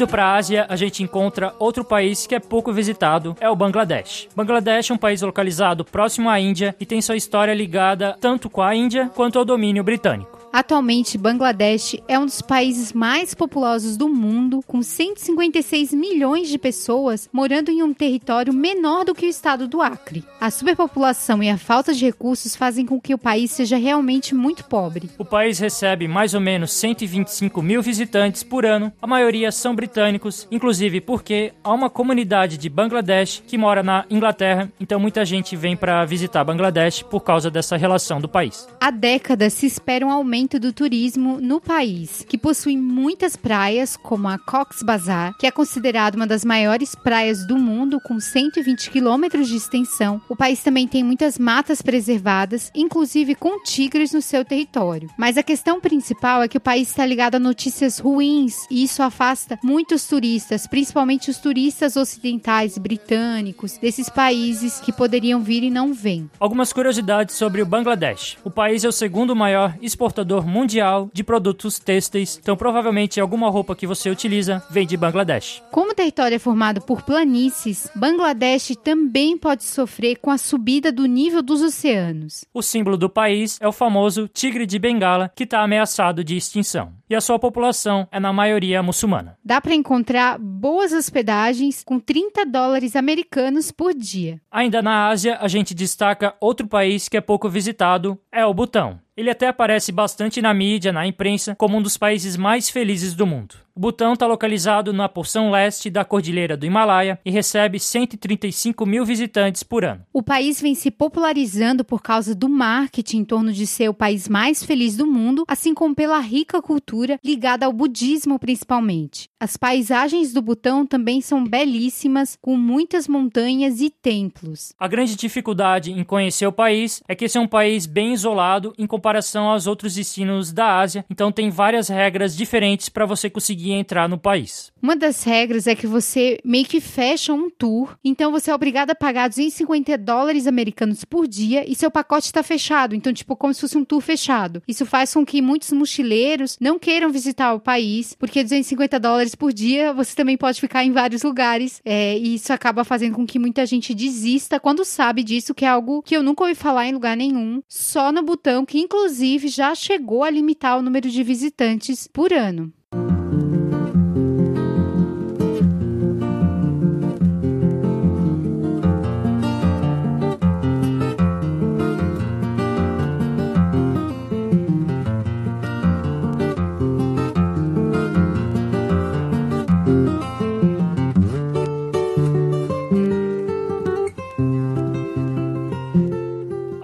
Indo 0.00 0.08
para 0.08 0.24
a 0.24 0.36
Ásia, 0.36 0.64
a 0.66 0.76
gente 0.76 1.02
encontra 1.02 1.54
outro 1.58 1.84
país 1.84 2.26
que 2.26 2.34
é 2.34 2.40
pouco 2.40 2.72
visitado, 2.72 3.36
é 3.38 3.50
o 3.50 3.54
Bangladesh. 3.54 4.28
Bangladesh 4.34 4.90
é 4.90 4.94
um 4.94 4.96
país 4.96 5.20
localizado 5.20 5.84
próximo 5.84 6.30
à 6.30 6.40
Índia 6.40 6.74
e 6.80 6.86
tem 6.86 7.02
sua 7.02 7.18
história 7.18 7.52
ligada 7.52 8.16
tanto 8.18 8.48
com 8.48 8.62
a 8.62 8.74
Índia 8.74 9.10
quanto 9.14 9.38
ao 9.38 9.44
domínio 9.44 9.84
britânico. 9.84 10.39
Atualmente, 10.52 11.16
Bangladesh 11.16 11.96
é 12.08 12.18
um 12.18 12.26
dos 12.26 12.42
países 12.42 12.92
mais 12.92 13.34
populosos 13.34 13.96
do 13.96 14.08
mundo, 14.08 14.60
com 14.66 14.82
156 14.82 15.94
milhões 15.94 16.48
de 16.48 16.58
pessoas 16.58 17.28
morando 17.32 17.70
em 17.70 17.82
um 17.84 17.94
território 17.94 18.52
menor 18.52 19.04
do 19.04 19.14
que 19.14 19.26
o 19.26 19.28
estado 19.28 19.68
do 19.68 19.80
Acre. 19.80 20.24
A 20.40 20.50
superpopulação 20.50 21.40
e 21.40 21.48
a 21.48 21.56
falta 21.56 21.94
de 21.94 22.04
recursos 22.04 22.56
fazem 22.56 22.84
com 22.84 23.00
que 23.00 23.14
o 23.14 23.18
país 23.18 23.52
seja 23.52 23.76
realmente 23.76 24.34
muito 24.34 24.64
pobre. 24.64 25.08
O 25.18 25.24
país 25.24 25.60
recebe 25.60 26.08
mais 26.08 26.34
ou 26.34 26.40
menos 26.40 26.72
125 26.72 27.62
mil 27.62 27.80
visitantes 27.80 28.42
por 28.42 28.66
ano, 28.66 28.92
a 29.00 29.06
maioria 29.06 29.52
são 29.52 29.74
britânicos, 29.74 30.48
inclusive 30.50 31.00
porque 31.00 31.52
há 31.62 31.72
uma 31.72 31.88
comunidade 31.88 32.58
de 32.58 32.68
Bangladesh 32.68 33.42
que 33.46 33.56
mora 33.56 33.82
na 33.84 34.04
Inglaterra, 34.10 34.70
então 34.80 34.98
muita 34.98 35.24
gente 35.24 35.54
vem 35.54 35.76
para 35.76 36.04
visitar 36.04 36.42
Bangladesh 36.42 37.02
por 37.02 37.20
causa 37.20 37.50
dessa 37.50 37.76
relação 37.76 38.20
do 38.20 38.28
país. 38.28 38.68
Há 38.80 38.90
décadas 38.90 39.52
se 39.52 39.66
espera 39.66 40.04
um 40.04 40.10
aumento 40.10 40.39
do 40.48 40.72
turismo 40.72 41.40
no 41.40 41.60
país, 41.60 42.24
que 42.28 42.38
possui 42.38 42.76
muitas 42.76 43.36
praias, 43.36 43.96
como 43.96 44.28
a 44.28 44.38
Cox 44.38 44.82
Bazar, 44.82 45.36
que 45.38 45.46
é 45.46 45.50
considerada 45.50 46.16
uma 46.16 46.26
das 46.26 46.44
maiores 46.44 46.94
praias 46.94 47.46
do 47.46 47.58
mundo, 47.58 48.00
com 48.00 48.18
120 48.18 48.90
quilômetros 48.90 49.48
de 49.48 49.56
extensão. 49.56 50.20
O 50.28 50.36
país 50.36 50.62
também 50.62 50.86
tem 50.86 51.02
muitas 51.02 51.38
matas 51.38 51.82
preservadas, 51.82 52.70
inclusive 52.74 53.34
com 53.34 53.62
tigres 53.62 54.12
no 54.12 54.22
seu 54.22 54.44
território. 54.44 55.10
Mas 55.18 55.36
a 55.36 55.42
questão 55.42 55.80
principal 55.80 56.42
é 56.42 56.48
que 56.48 56.56
o 56.56 56.60
país 56.60 56.88
está 56.88 57.04
ligado 57.04 57.34
a 57.34 57.40
notícias 57.40 57.98
ruins 57.98 58.66
e 58.70 58.82
isso 58.84 59.02
afasta 59.02 59.58
muitos 59.62 60.06
turistas, 60.06 60.66
principalmente 60.66 61.30
os 61.30 61.38
turistas 61.38 61.96
ocidentais 61.96 62.78
britânicos 62.78 63.78
desses 63.78 64.08
países 64.08 64.80
que 64.80 64.92
poderiam 64.92 65.40
vir 65.42 65.62
e 65.62 65.70
não 65.70 65.92
vêm. 65.92 66.30
Algumas 66.38 66.72
curiosidades 66.72 67.34
sobre 67.34 67.60
o 67.60 67.66
Bangladesh. 67.66 68.38
O 68.44 68.50
país 68.50 68.84
é 68.84 68.88
o 68.88 68.92
segundo 68.92 69.34
maior 69.34 69.76
exportador 69.82 70.29
mundial 70.46 71.10
de 71.12 71.24
produtos 71.24 71.78
têxteis, 71.78 72.38
então 72.40 72.56
provavelmente 72.56 73.20
alguma 73.20 73.50
roupa 73.50 73.74
que 73.74 73.86
você 73.86 74.08
utiliza 74.08 74.62
vem 74.70 74.86
de 74.86 74.96
Bangladesh. 74.96 75.62
Como 75.70 75.92
o 75.92 75.94
território 75.94 76.36
é 76.36 76.38
formado 76.38 76.80
por 76.80 77.02
planícies, 77.02 77.90
Bangladesh 77.94 78.76
também 78.84 79.36
pode 79.36 79.64
sofrer 79.64 80.16
com 80.16 80.30
a 80.30 80.38
subida 80.38 80.92
do 80.92 81.06
nível 81.06 81.42
dos 81.42 81.62
oceanos. 81.62 82.44
O 82.54 82.62
símbolo 82.62 82.96
do 82.96 83.10
país 83.10 83.58
é 83.60 83.66
o 83.66 83.72
famoso 83.72 84.28
tigre 84.28 84.66
de 84.66 84.78
Bengala, 84.78 85.30
que 85.34 85.44
está 85.44 85.62
ameaçado 85.62 86.22
de 86.22 86.36
extinção. 86.36 86.99
E 87.10 87.14
a 87.16 87.20
sua 87.20 87.40
população 87.40 88.06
é 88.12 88.20
na 88.20 88.32
maioria 88.32 88.80
muçulmana. 88.84 89.36
Dá 89.44 89.60
para 89.60 89.74
encontrar 89.74 90.38
boas 90.38 90.92
hospedagens 90.92 91.82
com 91.82 91.98
30 91.98 92.46
dólares 92.46 92.94
americanos 92.94 93.72
por 93.72 93.92
dia. 93.92 94.40
Ainda 94.48 94.80
na 94.80 95.08
Ásia, 95.08 95.36
a 95.40 95.48
gente 95.48 95.74
destaca 95.74 96.36
outro 96.40 96.68
país 96.68 97.08
que 97.08 97.16
é 97.16 97.20
pouco 97.20 97.48
visitado, 97.48 98.16
é 98.30 98.46
o 98.46 98.54
Butão. 98.54 99.00
Ele 99.16 99.28
até 99.28 99.48
aparece 99.48 99.90
bastante 99.90 100.40
na 100.40 100.54
mídia, 100.54 100.92
na 100.92 101.04
imprensa, 101.04 101.56
como 101.56 101.76
um 101.76 101.82
dos 101.82 101.96
países 101.96 102.36
mais 102.36 102.70
felizes 102.70 103.12
do 103.12 103.26
mundo. 103.26 103.56
Butão 103.80 104.12
está 104.12 104.26
localizado 104.26 104.92
na 104.92 105.08
porção 105.08 105.50
leste 105.50 105.88
da 105.88 106.04
Cordilheira 106.04 106.54
do 106.54 106.66
Himalaia 106.66 107.18
e 107.24 107.30
recebe 107.30 107.80
135 107.80 108.84
mil 108.84 109.06
visitantes 109.06 109.62
por 109.62 109.86
ano. 109.86 110.04
O 110.12 110.22
país 110.22 110.60
vem 110.60 110.74
se 110.74 110.90
popularizando 110.90 111.82
por 111.82 112.02
causa 112.02 112.34
do 112.34 112.46
marketing 112.46 113.20
em 113.20 113.24
torno 113.24 113.50
de 113.50 113.66
ser 113.66 113.88
o 113.88 113.94
país 113.94 114.28
mais 114.28 114.62
feliz 114.62 114.98
do 114.98 115.06
mundo, 115.06 115.44
assim 115.48 115.72
como 115.72 115.94
pela 115.94 116.20
rica 116.20 116.60
cultura 116.60 117.18
ligada 117.24 117.64
ao 117.64 117.72
budismo 117.72 118.38
principalmente. 118.38 119.29
As 119.42 119.56
paisagens 119.56 120.34
do 120.34 120.42
Butão 120.42 120.84
também 120.84 121.22
são 121.22 121.42
belíssimas, 121.42 122.36
com 122.42 122.58
muitas 122.58 123.08
montanhas 123.08 123.80
e 123.80 123.88
templos. 123.88 124.74
A 124.78 124.86
grande 124.86 125.16
dificuldade 125.16 125.90
em 125.90 126.04
conhecer 126.04 126.46
o 126.46 126.52
país 126.52 127.02
é 127.08 127.14
que 127.14 127.24
esse 127.24 127.38
é 127.38 127.40
um 127.40 127.48
país 127.48 127.86
bem 127.86 128.12
isolado 128.12 128.74
em 128.76 128.86
comparação 128.86 129.48
aos 129.48 129.66
outros 129.66 129.94
destinos 129.94 130.52
da 130.52 130.78
Ásia, 130.78 131.06
então 131.08 131.32
tem 131.32 131.48
várias 131.48 131.88
regras 131.88 132.36
diferentes 132.36 132.90
para 132.90 133.06
você 133.06 133.30
conseguir 133.30 133.72
entrar 133.72 134.10
no 134.10 134.18
país. 134.18 134.70
Uma 134.82 134.94
das 134.94 135.24
regras 135.24 135.66
é 135.66 135.74
que 135.74 135.86
você 135.86 136.38
meio 136.44 136.66
que 136.66 136.78
fecha 136.78 137.32
um 137.32 137.48
tour, 137.48 137.96
então 138.04 138.30
você 138.30 138.50
é 138.50 138.54
obrigado 138.54 138.90
a 138.90 138.94
pagar 138.94 139.28
250 139.28 139.96
dólares 139.96 140.46
americanos 140.46 141.02
por 141.02 141.26
dia 141.26 141.64
e 141.66 141.74
seu 141.74 141.90
pacote 141.90 142.26
está 142.26 142.42
fechado, 142.42 142.94
então 142.94 143.10
tipo 143.10 143.34
como 143.34 143.54
se 143.54 143.62
fosse 143.62 143.78
um 143.78 143.86
tour 143.86 144.02
fechado. 144.02 144.62
Isso 144.68 144.84
faz 144.84 145.14
com 145.14 145.24
que 145.24 145.40
muitos 145.40 145.72
mochileiros 145.72 146.58
não 146.60 146.78
queiram 146.78 147.10
visitar 147.10 147.54
o 147.54 147.60
país, 147.60 148.14
porque 148.18 148.42
250 148.42 149.00
dólares 149.00 149.29
por 149.34 149.52
dia 149.52 149.92
você 149.92 150.14
também 150.14 150.36
pode 150.36 150.60
ficar 150.60 150.84
em 150.84 150.92
vários 150.92 151.22
lugares 151.22 151.80
é, 151.84 152.18
e 152.18 152.34
isso 152.34 152.52
acaba 152.52 152.84
fazendo 152.84 153.14
com 153.14 153.26
que 153.26 153.38
muita 153.38 153.64
gente 153.66 153.94
desista 153.94 154.60
quando 154.60 154.84
sabe 154.84 155.22
disso, 155.22 155.54
que 155.54 155.64
é 155.64 155.68
algo 155.68 156.02
que 156.02 156.16
eu 156.16 156.22
nunca 156.22 156.44
ouvi 156.44 156.54
falar 156.54 156.86
em 156.86 156.92
lugar 156.92 157.16
nenhum, 157.16 157.62
só 157.68 158.12
no 158.12 158.22
Butão, 158.22 158.64
que 158.64 158.78
inclusive 158.78 159.48
já 159.48 159.74
chegou 159.74 160.24
a 160.24 160.30
limitar 160.30 160.78
o 160.78 160.82
número 160.82 161.08
de 161.08 161.22
visitantes 161.22 162.06
por 162.06 162.32
ano. 162.32 162.72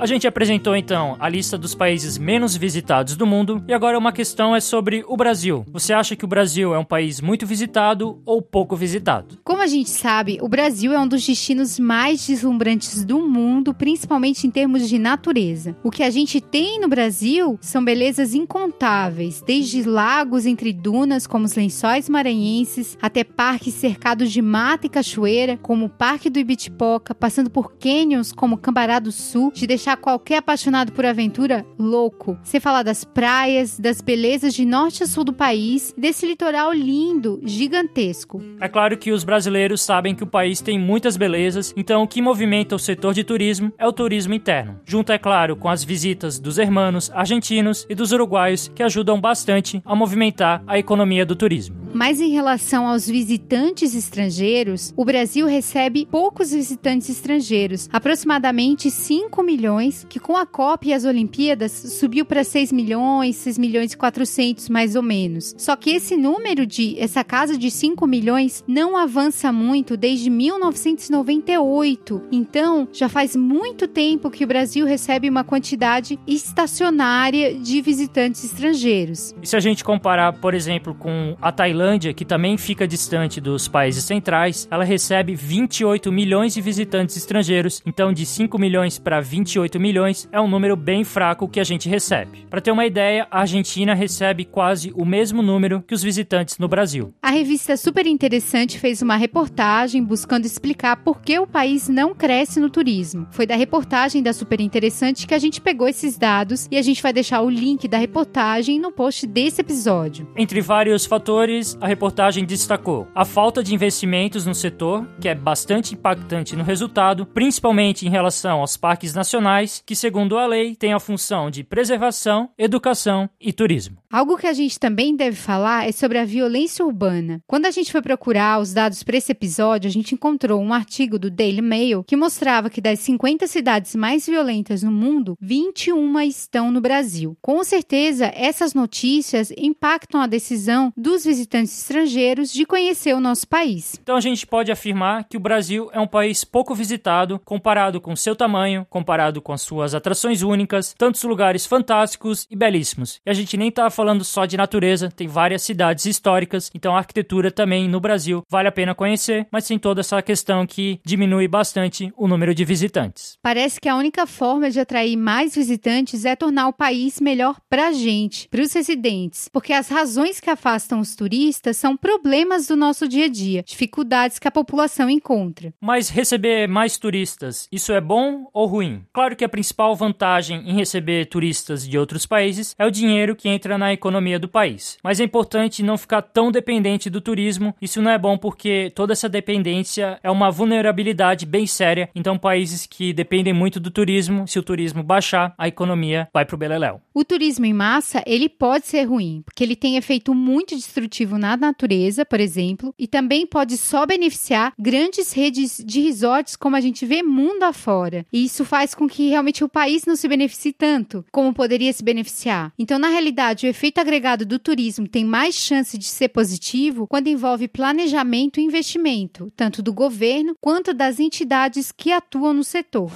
A 0.07 0.09
gente 0.09 0.29
apresentou 0.29 0.77
então 0.77 1.17
a 1.19 1.29
lista 1.29 1.59
dos 1.59 1.75
países 1.75 2.17
menos 2.17 2.57
visitados 2.57 3.17
do 3.17 3.27
mundo 3.27 3.65
e 3.67 3.75
agora 3.75 3.99
uma 3.99 4.13
questão 4.13 4.55
é 4.55 4.61
sobre 4.61 5.05
o 5.09 5.17
Brasil. 5.17 5.67
Você 5.73 5.93
acha 5.93 6.15
que 6.15 6.25
o 6.25 6.29
Brasil 6.29 6.73
é 6.73 6.79
um 6.79 6.85
país 6.85 7.21
muito 7.21 7.45
visitado 7.45 8.23
ou 8.25 8.41
pouco 8.41 8.77
visitado? 8.77 9.37
Como 9.43 9.61
a 9.61 9.67
gente 9.67 9.91
sabe, 9.91 10.39
o 10.41 10.49
Brasil 10.49 10.93
é 10.93 10.99
um 11.01 11.09
dos 11.09 11.27
destinos 11.27 11.81
mais 11.81 12.25
deslumbrantes 12.25 13.05
do 13.05 13.19
mundo, 13.19 13.75
principalmente 13.75 14.47
em 14.47 14.51
termos 14.51 14.89
de 14.89 14.97
natureza. 14.97 15.77
O 15.83 15.91
que 15.91 16.05
a 16.05 16.11
gente 16.11 16.41
tem 16.41 16.79
no 16.79 16.87
Brasil 16.87 17.59
são 17.61 17.85
belezas 17.85 18.33
incontáveis, 18.33 19.43
desde 19.45 19.83
lagos 19.83 20.47
entre 20.47 20.73
dunas, 20.73 21.27
como 21.27 21.47
os 21.47 21.57
lençóis 21.57 22.09
maranhenses, 22.09 22.97
até 23.03 23.25
parques 23.25 23.75
cercados 23.75 24.31
de 24.31 24.41
mata 24.41 24.87
e 24.87 24.89
cachoeira, 24.89 25.59
como 25.61 25.87
o 25.87 25.91
Parque 25.91 26.31
do 26.31 26.39
Ibitipoca, 26.39 27.13
passando 27.13 27.51
por 27.51 27.73
canyons 27.73 28.31
como 28.31 28.57
Cambará 28.57 29.01
do 29.01 29.11
Sul, 29.11 29.51
de 29.53 29.67
deixar 29.67 29.96
qualquer 29.97 30.39
apaixonado 30.39 30.93
por 30.93 31.05
aventura 31.05 31.65
louco. 31.79 32.39
Você 32.43 32.61
falar 32.61 32.83
das 32.83 33.05
praias, 33.05 33.79
das 33.79 34.01
belezas 34.01 34.55
de 34.55 34.65
norte 34.65 35.03
a 35.03 35.07
sul 35.07 35.25
do 35.25 35.33
país, 35.33 35.95
desse 35.97 36.27
litoral 36.27 36.73
lindo, 36.73 37.41
gigantesco. 37.43 38.43
É 38.61 38.69
claro 38.69 38.97
que 38.97 39.13
os 39.13 39.25
brasileiros 39.25 39.83
sabem 39.83 40.15
que 40.15 40.23
o 40.23 40.27
país 40.27 40.61
tem 40.61 40.79
muitas 40.79 41.17
belezas, 41.17 41.73
então 41.77 42.03
o 42.03 42.09
que 42.09 42.23
movimenta 42.23 42.75
o 42.75 42.79
setor 42.79 43.15
de 43.15 43.25
turismo 43.25 43.73
é 43.79 43.87
o 43.87 43.93
turismo 43.93 44.35
interno. 44.35 44.81
Junto, 44.85 45.13
é 45.13 45.19
claro, 45.19 45.57
com 45.57 45.69
as 45.69 45.83
visitas 45.83 46.39
dos 46.39 46.59
hermanos 46.59 47.11
argentinos 47.13 47.87
e 47.89 47.95
dos 47.95 48.13
uruguaios 48.13 48.71
que 48.75 48.83
ajudam 48.83 49.21
bastante 49.21 49.83
a 49.85 49.95
movimentar 49.95 50.63
a 50.67 50.79
economia 50.79 51.25
do 51.25 51.37
turismo. 51.37 51.87
Mas 51.93 52.21
em 52.21 52.31
relação 52.31 52.87
aos 52.87 53.09
visitantes 53.09 53.95
estrangeiros, 53.95 54.93
o 54.97 55.05
Brasil 55.05 55.47
recebe 55.47 56.07
poucos 56.11 56.53
visitantes 56.53 57.09
estrangeiros, 57.09 57.89
aproximadamente 57.91 58.91
5 58.91 59.43
milhões, 59.43 59.67
que 60.09 60.19
com 60.19 60.37
a 60.37 60.47
Copa 60.47 60.87
e 60.87 60.93
as 60.93 61.05
Olimpíadas 61.05 61.73
subiu 61.73 62.25
para 62.25 62.43
6 62.45 62.73
milhões, 62.73 63.37
6 63.37 63.59
milhões 63.59 63.93
e 63.93 63.97
400 63.97 64.69
mais 64.69 64.97
ou 64.97 65.03
menos. 65.03 65.55
Só 65.59 65.77
que 65.77 65.91
esse 65.91 66.17
número 66.17 66.67
de 66.67 66.99
essa 66.99 67.23
casa 67.25 67.57
de 67.59 67.71
5 67.71 68.07
milhões 68.07 68.65
não 68.67 68.97
avança 68.97 69.53
muito 69.53 69.97
desde 69.97 70.31
1998. 70.31 72.23
Então, 72.31 72.89
já 72.93 73.09
faz 73.09 73.35
muito 73.37 73.87
tempo 73.89 74.31
que 74.31 74.45
o 74.45 74.47
Brasil 74.47 74.87
recebe 74.87 75.29
uma 75.29 75.45
quantidade 75.45 76.19
estacionária 76.27 77.55
de 77.55 77.81
visitantes 77.81 78.45
estrangeiros. 78.45 79.35
E 79.43 79.47
se 79.47 79.57
a 79.57 79.61
gente 79.61 79.85
comparar, 79.85 80.33
por 80.35 80.55
exemplo, 80.55 80.95
com 80.95 81.37
a 81.41 81.51
Tailândia, 81.53 82.15
que 82.15 82.25
também 82.25 82.57
fica 82.57 82.87
distante 82.87 83.41
dos 83.41 83.69
países 83.69 84.05
centrais, 84.05 84.69
ela 84.71 84.85
recebe 84.85 85.35
28 85.35 86.13
milhões 86.13 86.55
de 86.55 86.61
visitantes 86.61 87.17
estrangeiros. 87.17 87.83
Então, 87.85 88.13
de 88.13 88.25
5 88.25 88.59
milhões 88.59 88.99
para 88.99 89.21
28 89.21 89.66
milhões 89.75 90.29
é 90.31 90.41
um 90.41 90.49
número 90.49 90.77
bem 90.77 91.03
fraco 91.03 91.49
que 91.49 91.59
a 91.59 91.65
gente 91.65 91.89
recebe. 91.89 92.47
Para 92.49 92.61
ter 92.61 92.71
uma 92.71 92.87
ideia, 92.87 93.27
a 93.31 93.41
Argentina 93.41 93.95
recebe 93.95 94.45
quase 94.45 94.93
o 94.95 95.05
mesmo 95.05 95.43
número 95.43 95.83
que 95.83 95.95
os 95.95 96.03
visitantes 96.03 96.59
no 96.59 96.69
Brasil. 96.69 97.13
A 97.21 97.31
revista 97.31 97.77
Super 97.77 98.07
Interessante 98.07 98.79
fez 98.79 99.03
uma 99.03 99.17
reportagem 99.17 100.03
buscando 100.03 100.47
explicar 100.47 100.97
por 100.99 101.21
que 101.21 101.39
o 101.39 101.47
país 101.47 101.89
não 101.89 102.15
cresce 102.15 102.61
no 102.61 102.71
turismo. 102.71 103.27
Foi 103.31 103.47
da 103.47 103.57
reportagem 103.57 104.23
da 104.23 104.33
Super 104.33 104.61
Interessante 104.61 105.27
que 105.27 105.35
a 105.35 105.39
gente 105.39 105.61
pegou 105.61 105.89
esses 105.89 106.17
dados 106.17 106.69
e 106.71 106.77
a 106.77 106.83
gente 106.83 107.03
vai 107.03 107.13
deixar 107.13 107.41
o 107.43 107.51
link 107.51 107.89
da 107.89 107.99
reportagem 107.99 108.79
no 108.79 108.93
post 108.93 109.27
desse 109.27 109.61
episódio. 109.61 110.29
Entre 110.37 110.61
vários 110.61 111.05
fatores, 111.07 111.77
a 111.81 111.87
reportagem 111.87 112.45
destacou 112.45 113.09
a 113.15 113.25
falta 113.25 113.63
de 113.63 113.75
investimentos 113.75 114.45
no 114.45 114.55
setor, 114.55 115.07
que 115.21 115.29
é 115.29 115.35
bastante 115.35 115.95
impactante 115.95 116.55
no 116.55 116.63
resultado, 116.63 117.27
principalmente 117.27 118.07
em 118.07 118.11
relação 118.11 118.61
aos 118.61 118.77
parques 118.77 119.15
nacionais, 119.15 119.56
que, 119.85 119.97
segundo 119.97 120.37
a 120.37 120.47
lei, 120.47 120.75
têm 120.75 120.93
a 120.93 121.01
função 121.01 121.51
de 121.51 121.65
preservação, 121.65 122.51
educação 122.59 123.29
e 123.41 123.53
turismo. 123.53 123.99
Algo 124.11 124.37
que 124.37 124.47
a 124.47 124.53
gente 124.53 124.79
também 124.79 125.15
deve 125.15 125.37
falar 125.37 125.89
é 125.89 125.93
sobre 125.93 126.19
a 126.19 126.25
violência 126.25 126.85
urbana. 126.85 127.41
Quando 127.47 127.67
a 127.67 127.71
gente 127.71 127.93
foi 127.93 128.03
procurar 128.03 128.61
os 128.61 128.73
dados 128.73 129.03
para 129.03 129.17
esse 129.17 129.33
episódio, 129.33 129.89
a 129.89 129.93
gente 129.93 130.15
encontrou 130.15 130.61
um 130.61 130.73
artigo 130.73 131.19
do 131.19 131.31
Daily 131.31 131.63
Mail 131.63 132.05
que 132.05 132.17
mostrava 132.17 132.71
que 132.71 132.81
das 132.81 133.01
50 133.01 133.47
cidades 133.47 133.95
mais 133.95 134.27
violentas 134.27 134.83
no 134.83 134.93
mundo, 134.93 135.37
21 135.41 136.21
estão 136.21 136.71
no 136.71 136.81
Brasil. 136.81 137.37
Com 137.43 137.63
certeza, 137.65 138.33
essas 138.35 138.75
notícias 138.75 139.53
impactam 139.57 140.21
a 140.21 140.27
decisão 140.27 140.93
dos 140.97 141.25
visitantes 141.25 141.37
visitantes 141.47 141.79
estrangeiros 141.79 142.53
de 142.53 142.67
conhecer 142.67 143.15
o 143.15 143.21
nosso 143.21 143.47
país. 143.47 143.99
Então 144.03 144.17
a 144.17 144.21
gente 144.21 144.47
pode 144.47 144.73
afirmar 144.73 145.25
que 145.25 145.37
o 145.37 145.41
Brasil 145.41 145.89
é 145.93 146.01
um 146.01 146.07
país 146.07 146.45
pouco 146.45 146.75
visitado 146.75 147.39
comparado 147.45 148.01
com 148.01 148.17
seu 148.17 148.35
tamanho, 148.35 148.87
comparado 148.91 149.41
com 149.47 149.53
as 149.53 149.63
suas 149.63 149.95
atrações 149.95 150.43
únicas, 150.43 150.93
tantos 150.99 151.23
lugares 151.23 151.65
fantásticos 151.65 152.49
e 152.51 152.57
belíssimos. 152.57 153.21
E 153.25 153.31
a 153.31 153.33
gente 153.33 153.57
nem 153.57 153.71
tá 153.71 153.89
falando 153.89 154.25
só 154.25 154.45
de 154.45 154.57
natureza, 154.57 155.09
tem 155.09 155.29
várias 155.29 155.63
cidades 155.63 156.05
históricas, 156.05 156.69
então 156.75 156.97
a 156.97 156.99
arquitetura 156.99 157.53
também 157.53 157.89
no 157.89 158.01
Brasil 158.01 158.43
vale 158.51 158.67
a 158.67 158.73
pena 158.73 158.93
conhecer, 158.93 159.47
mas 159.53 159.69
tem 159.69 159.79
toda 159.79 160.01
essa 160.01 160.21
questão 160.21 160.67
que 160.67 160.99
diminui 161.07 161.47
bastante 161.47 162.13
o 162.17 162.27
número 162.27 162.53
de 162.53 162.65
visitantes. 162.65 163.39
Parece 163.41 163.81
que 163.81 163.89
a 163.89 163.95
única 163.95 164.27
forma 164.27 164.69
de 164.69 164.81
atrair 164.81 165.17
mais 165.17 165.55
visitantes 165.55 166.25
é 166.25 166.35
tornar 166.35 166.67
o 166.67 166.73
país 166.73 167.21
melhor 167.21 167.55
para 167.71 167.87
a 167.87 167.93
gente, 167.93 168.49
para 168.49 168.63
os 168.63 168.73
residentes, 168.73 169.49
porque 169.53 169.73
as 169.73 169.89
razões 169.89 170.41
que 170.41 170.51
afastam 170.51 170.99
os 170.99 171.15
turistas 171.15 171.77
são 171.77 171.97
problemas 171.97 172.67
do 172.67 172.75
nosso 172.75 173.07
dia 173.07 173.27
a 173.27 173.29
dia, 173.29 173.63
dificuldades 173.63 174.41
que 174.41 174.49
a 174.49 174.51
população 174.51 175.09
encontra. 175.09 175.73
Mas 175.81 176.09
receber 176.09 176.67
mais 176.67 176.99
turistas, 176.99 177.69
isso 177.71 177.93
é 177.93 178.01
bom 178.01 178.51
ou 178.53 178.67
ruim? 178.67 179.05
Claro 179.13 179.36
que 179.37 179.45
a 179.45 179.49
principal 179.49 179.95
vantagem 179.95 180.69
em 180.69 180.75
receber 180.75 181.27
turistas 181.27 181.87
de 181.87 181.97
outros 181.97 182.27
países 182.27 182.75
é 182.79 182.85
o 182.85 182.91
dinheiro 182.91 183.37
que 183.37 183.49
entra 183.49 183.79
na 183.79 183.93
economia 183.93 184.39
do 184.39 184.49
país. 184.49 184.99
Mas 185.03 185.21
é 185.21 185.25
importante 185.25 185.83
não 185.83 185.97
ficar 185.97 186.23
tão 186.23 186.51
dependente 186.51 187.09
do 187.09 187.21
turismo. 187.21 187.75
Isso 187.81 188.03
não 188.03 188.11
é 188.11 188.19
bom 188.19 188.37
porque 188.37 188.91
toda 188.95 189.13
essa 189.13 189.29
dependência 189.29 190.19
é 190.23 190.31
uma 190.31 190.51
vulnerabilidade 190.51 191.47
bem 191.47 191.67
séria. 191.67 192.09
Então, 192.15 192.39
países 192.39 192.87
que 192.87 193.13
dependem 193.13 193.53
muito 193.53 193.79
do 193.79 193.91
turismo, 193.91 194.49
se 194.49 194.59
o 194.59 194.63
turismo 194.63 195.03
baixar, 195.03 195.55
a 195.57 195.69
economia 195.69 196.29
vai 196.33 196.45
pro 196.45 196.57
beleléu. 196.57 197.01
O 197.15 197.25
turismo 197.25 197.67
em 197.67 197.73
massa, 197.73 198.23
ele 198.27 198.49
pode 198.49 198.87
ser 198.87 199.05
ruim, 199.05 199.43
porque 199.45 199.63
ele 199.63 199.77
tem 199.77 199.97
efeito 199.97 200.35
muito 200.35 200.75
destrutivo 200.75 201.39
na 201.39 201.57
natureza, 201.57 202.25
por 202.25 202.41
exemplo, 202.41 202.95
e 202.99 203.07
também 203.07 203.47
pode 203.47 203.77
só 203.77 204.07
beneficiar 204.07 204.73
grandes 204.79 205.33
redes 205.33 205.83
de 205.85 206.01
resorts 206.01 206.57
como 206.57 206.77
a 206.77 206.81
gente 206.81 207.05
vê 207.05 207.23
mundo 207.23 207.63
afora. 207.63 208.25
E 208.33 208.45
isso 208.45 208.65
faz 208.65 208.95
com 208.95 209.09
que 209.09 209.26
realmente 209.29 209.65
o 209.65 209.69
país 209.69 210.05
não 210.05 210.17
se 210.17 210.29
beneficie 210.29 210.73
tanto 210.73 211.25
como 211.33 211.53
poderia 211.53 211.93
se 211.93 212.03
beneficiar. 212.03 212.73
Então, 212.79 212.99
na 212.99 213.09
realidade, 213.09 213.67
o 213.67 213.69
efeito 213.69 213.99
agregado 213.99 214.45
do 214.45 214.59
turismo 214.59 215.09
tem 215.09 215.25
mais 215.25 215.55
chance 215.55 215.97
de 215.97 216.07
ser 216.07 216.29
positivo 216.29 217.07
quando 217.07 217.29
envolve 217.29 217.69
planejamento 217.69 218.61
e 218.61 218.65
investimento, 218.65 219.53
tanto 219.57 219.83
do 219.83 219.93
governo 219.93 220.57
quanto 220.61 220.93
das 220.93 221.19
entidades 221.19 221.93
que 221.93 222.13
atuam 222.13 222.53
no 222.53 222.65
setor. 222.65 223.11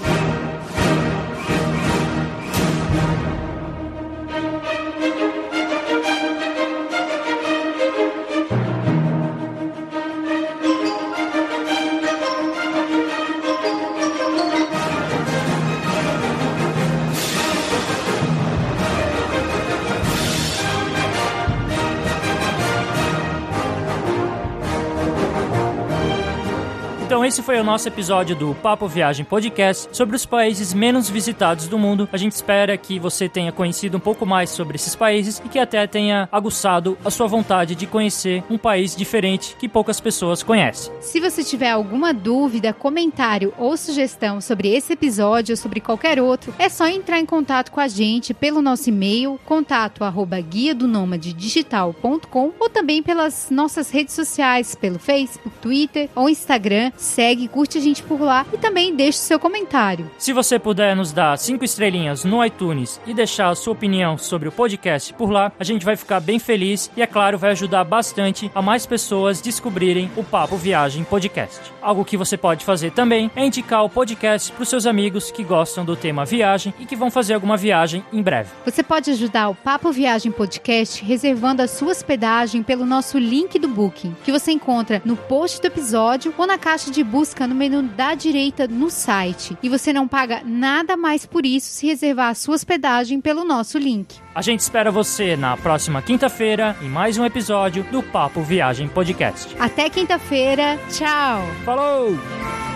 Esse 27.31 27.43
foi 27.43 27.61
o 27.61 27.63
nosso 27.63 27.87
episódio 27.87 28.35
do 28.35 28.57
Papo 28.57 28.89
Viagem 28.89 29.25
Podcast 29.25 29.89
sobre 29.97 30.17
os 30.17 30.27
países 30.27 30.75
menos 30.75 31.09
visitados 31.09 31.69
do 31.69 31.79
mundo. 31.79 32.09
A 32.13 32.17
gente 32.17 32.33
espera 32.33 32.77
que 32.77 32.99
você 32.99 33.29
tenha 33.29 33.53
conhecido 33.53 33.99
um 33.99 34.01
pouco 34.01 34.27
mais 34.27 34.51
sobre 34.51 34.75
esses 34.75 34.97
países 34.97 35.41
e 35.45 35.49
que 35.49 35.61
até 35.61 35.87
tenha 35.87 36.29
aguçado 36.33 36.99
a 37.05 37.11
sua 37.11 37.29
vontade 37.29 37.77
de 37.77 37.87
conhecer 37.87 38.43
um 38.51 38.59
país 38.59 38.97
diferente 38.97 39.55
que 39.61 39.69
poucas 39.69 40.01
pessoas 40.01 40.43
conhecem. 40.43 40.93
Se 41.01 41.21
você 41.21 41.45
tiver 41.45 41.71
alguma 41.71 42.13
dúvida, 42.13 42.73
comentário 42.73 43.55
ou 43.57 43.77
sugestão 43.77 44.41
sobre 44.41 44.67
esse 44.75 44.95
episódio 44.95 45.53
ou 45.53 45.57
sobre 45.57 45.79
qualquer 45.79 46.21
outro, 46.21 46.53
é 46.59 46.69
só 46.69 46.89
entrar 46.89 47.21
em 47.21 47.27
contato 47.27 47.71
com 47.71 47.79
a 47.79 47.87
gente 47.87 48.35
pelo 48.35 48.61
nosso 48.61 48.89
e-mail 48.89 49.39
contato 49.47 50.03
arroba 50.03 50.41
guia 50.41 50.75
do 50.75 50.91
digital.com 51.17 52.51
ou 52.59 52.69
também 52.69 53.05
pelas 53.05 53.51
nossas 53.53 53.89
redes 53.89 54.17
sociais, 54.17 54.75
pelo 54.75 54.99
Facebook, 54.99 55.57
Twitter 55.61 56.09
ou 56.17 56.29
Instagram 56.29 56.91
segue, 57.21 57.49
curte 57.49 57.77
a 57.77 57.81
gente 57.83 58.03
por 58.03 58.19
lá 58.19 58.47
e 58.51 58.57
também 58.57 58.97
deixe 58.97 59.19
seu 59.19 59.39
comentário. 59.39 60.11
Se 60.17 60.33
você 60.33 60.59
puder 60.59 60.97
nos 60.97 61.13
dar 61.13 61.37
cinco 61.37 61.63
estrelinhas 61.63 62.25
no 62.25 62.43
iTunes 62.43 62.99
e 63.07 63.13
deixar 63.13 63.51
a 63.51 63.55
sua 63.55 63.75
opinião 63.75 64.17
sobre 64.17 64.49
o 64.49 64.53
podcast 64.53 65.13
por 65.13 65.31
lá, 65.31 65.53
a 65.61 65.63
gente 65.63 65.85
vai 65.85 65.97
ficar 65.97 66.19
bem 66.19 66.39
feliz 66.39 66.91
e, 66.97 67.03
é 67.03 67.07
claro, 67.07 67.37
vai 67.37 67.51
ajudar 67.51 67.85
bastante 67.85 68.51
a 68.55 68.63
mais 68.63 68.87
pessoas 68.87 69.43
descobrirem 69.43 70.11
o 70.17 70.25
Papo 70.25 70.57
Viagem 70.57 71.05
Podcast. 71.05 71.61
Algo 71.83 72.07
que 72.07 72.17
você 72.17 72.39
pode 72.39 72.65
fazer 72.65 72.91
também 72.93 73.31
é 73.37 73.45
indicar 73.45 73.85
o 73.85 73.91
podcast 73.91 74.51
para 74.53 74.63
os 74.63 74.69
seus 74.71 74.87
amigos 74.87 75.31
que 75.31 75.45
gostam 75.45 75.85
do 75.85 75.97
tema 75.97 76.25
viagem 76.25 76.73
e 76.79 76.87
que 76.87 76.97
vão 76.97 77.11
fazer 77.11 77.35
alguma 77.35 77.59
viagem 77.59 78.03
em 78.11 78.23
breve. 78.23 78.49
Você 78.65 78.83
pode 78.83 79.11
ajudar 79.11 79.51
o 79.51 79.55
Papo 79.55 79.93
Viagem 79.93 80.33
Podcast 80.33 81.05
reservando 81.05 81.61
a 81.61 81.69
sua 81.69 81.91
hospedagem 81.91 82.63
pelo 82.63 82.87
nosso 82.87 83.19
link 83.19 83.59
do 83.59 83.69
Booking, 83.69 84.17
que 84.25 84.33
você 84.33 84.53
encontra 84.53 85.03
no 85.05 85.19
post 85.19 85.61
do 85.61 85.67
episódio 85.67 86.33
ou 86.39 86.47
na 86.47 86.57
caixa 86.57 86.91
de 87.01 87.05
busca 87.05 87.47
no 87.47 87.55
menu 87.55 87.83
da 87.83 88.15
direita 88.15 88.69
no 88.69 88.91
site. 88.91 89.57
E 89.63 89.71
você 89.71 89.91
não 89.91 90.07
paga 90.07 90.43
nada 90.45 90.99
mais 90.99 91.25
por 91.25 91.47
isso 91.47 91.71
se 91.71 91.87
reservar 91.87 92.29
a 92.29 92.35
sua 92.35 92.55
hospedagem 92.55 93.23
pelo 93.23 93.43
nosso 93.43 93.79
link. 93.79 94.17
A 94.35 94.43
gente 94.43 94.61
espera 94.61 94.91
você 94.91 95.35
na 95.35 95.57
próxima 95.57 96.03
quinta-feira 96.03 96.77
em 96.83 96.89
mais 96.89 97.17
um 97.17 97.25
episódio 97.25 97.85
do 97.85 98.03
Papo 98.03 98.43
Viagem 98.43 98.87
Podcast. 98.87 99.57
Até 99.59 99.89
quinta-feira. 99.89 100.79
Tchau. 100.91 101.43
Falou! 101.65 102.70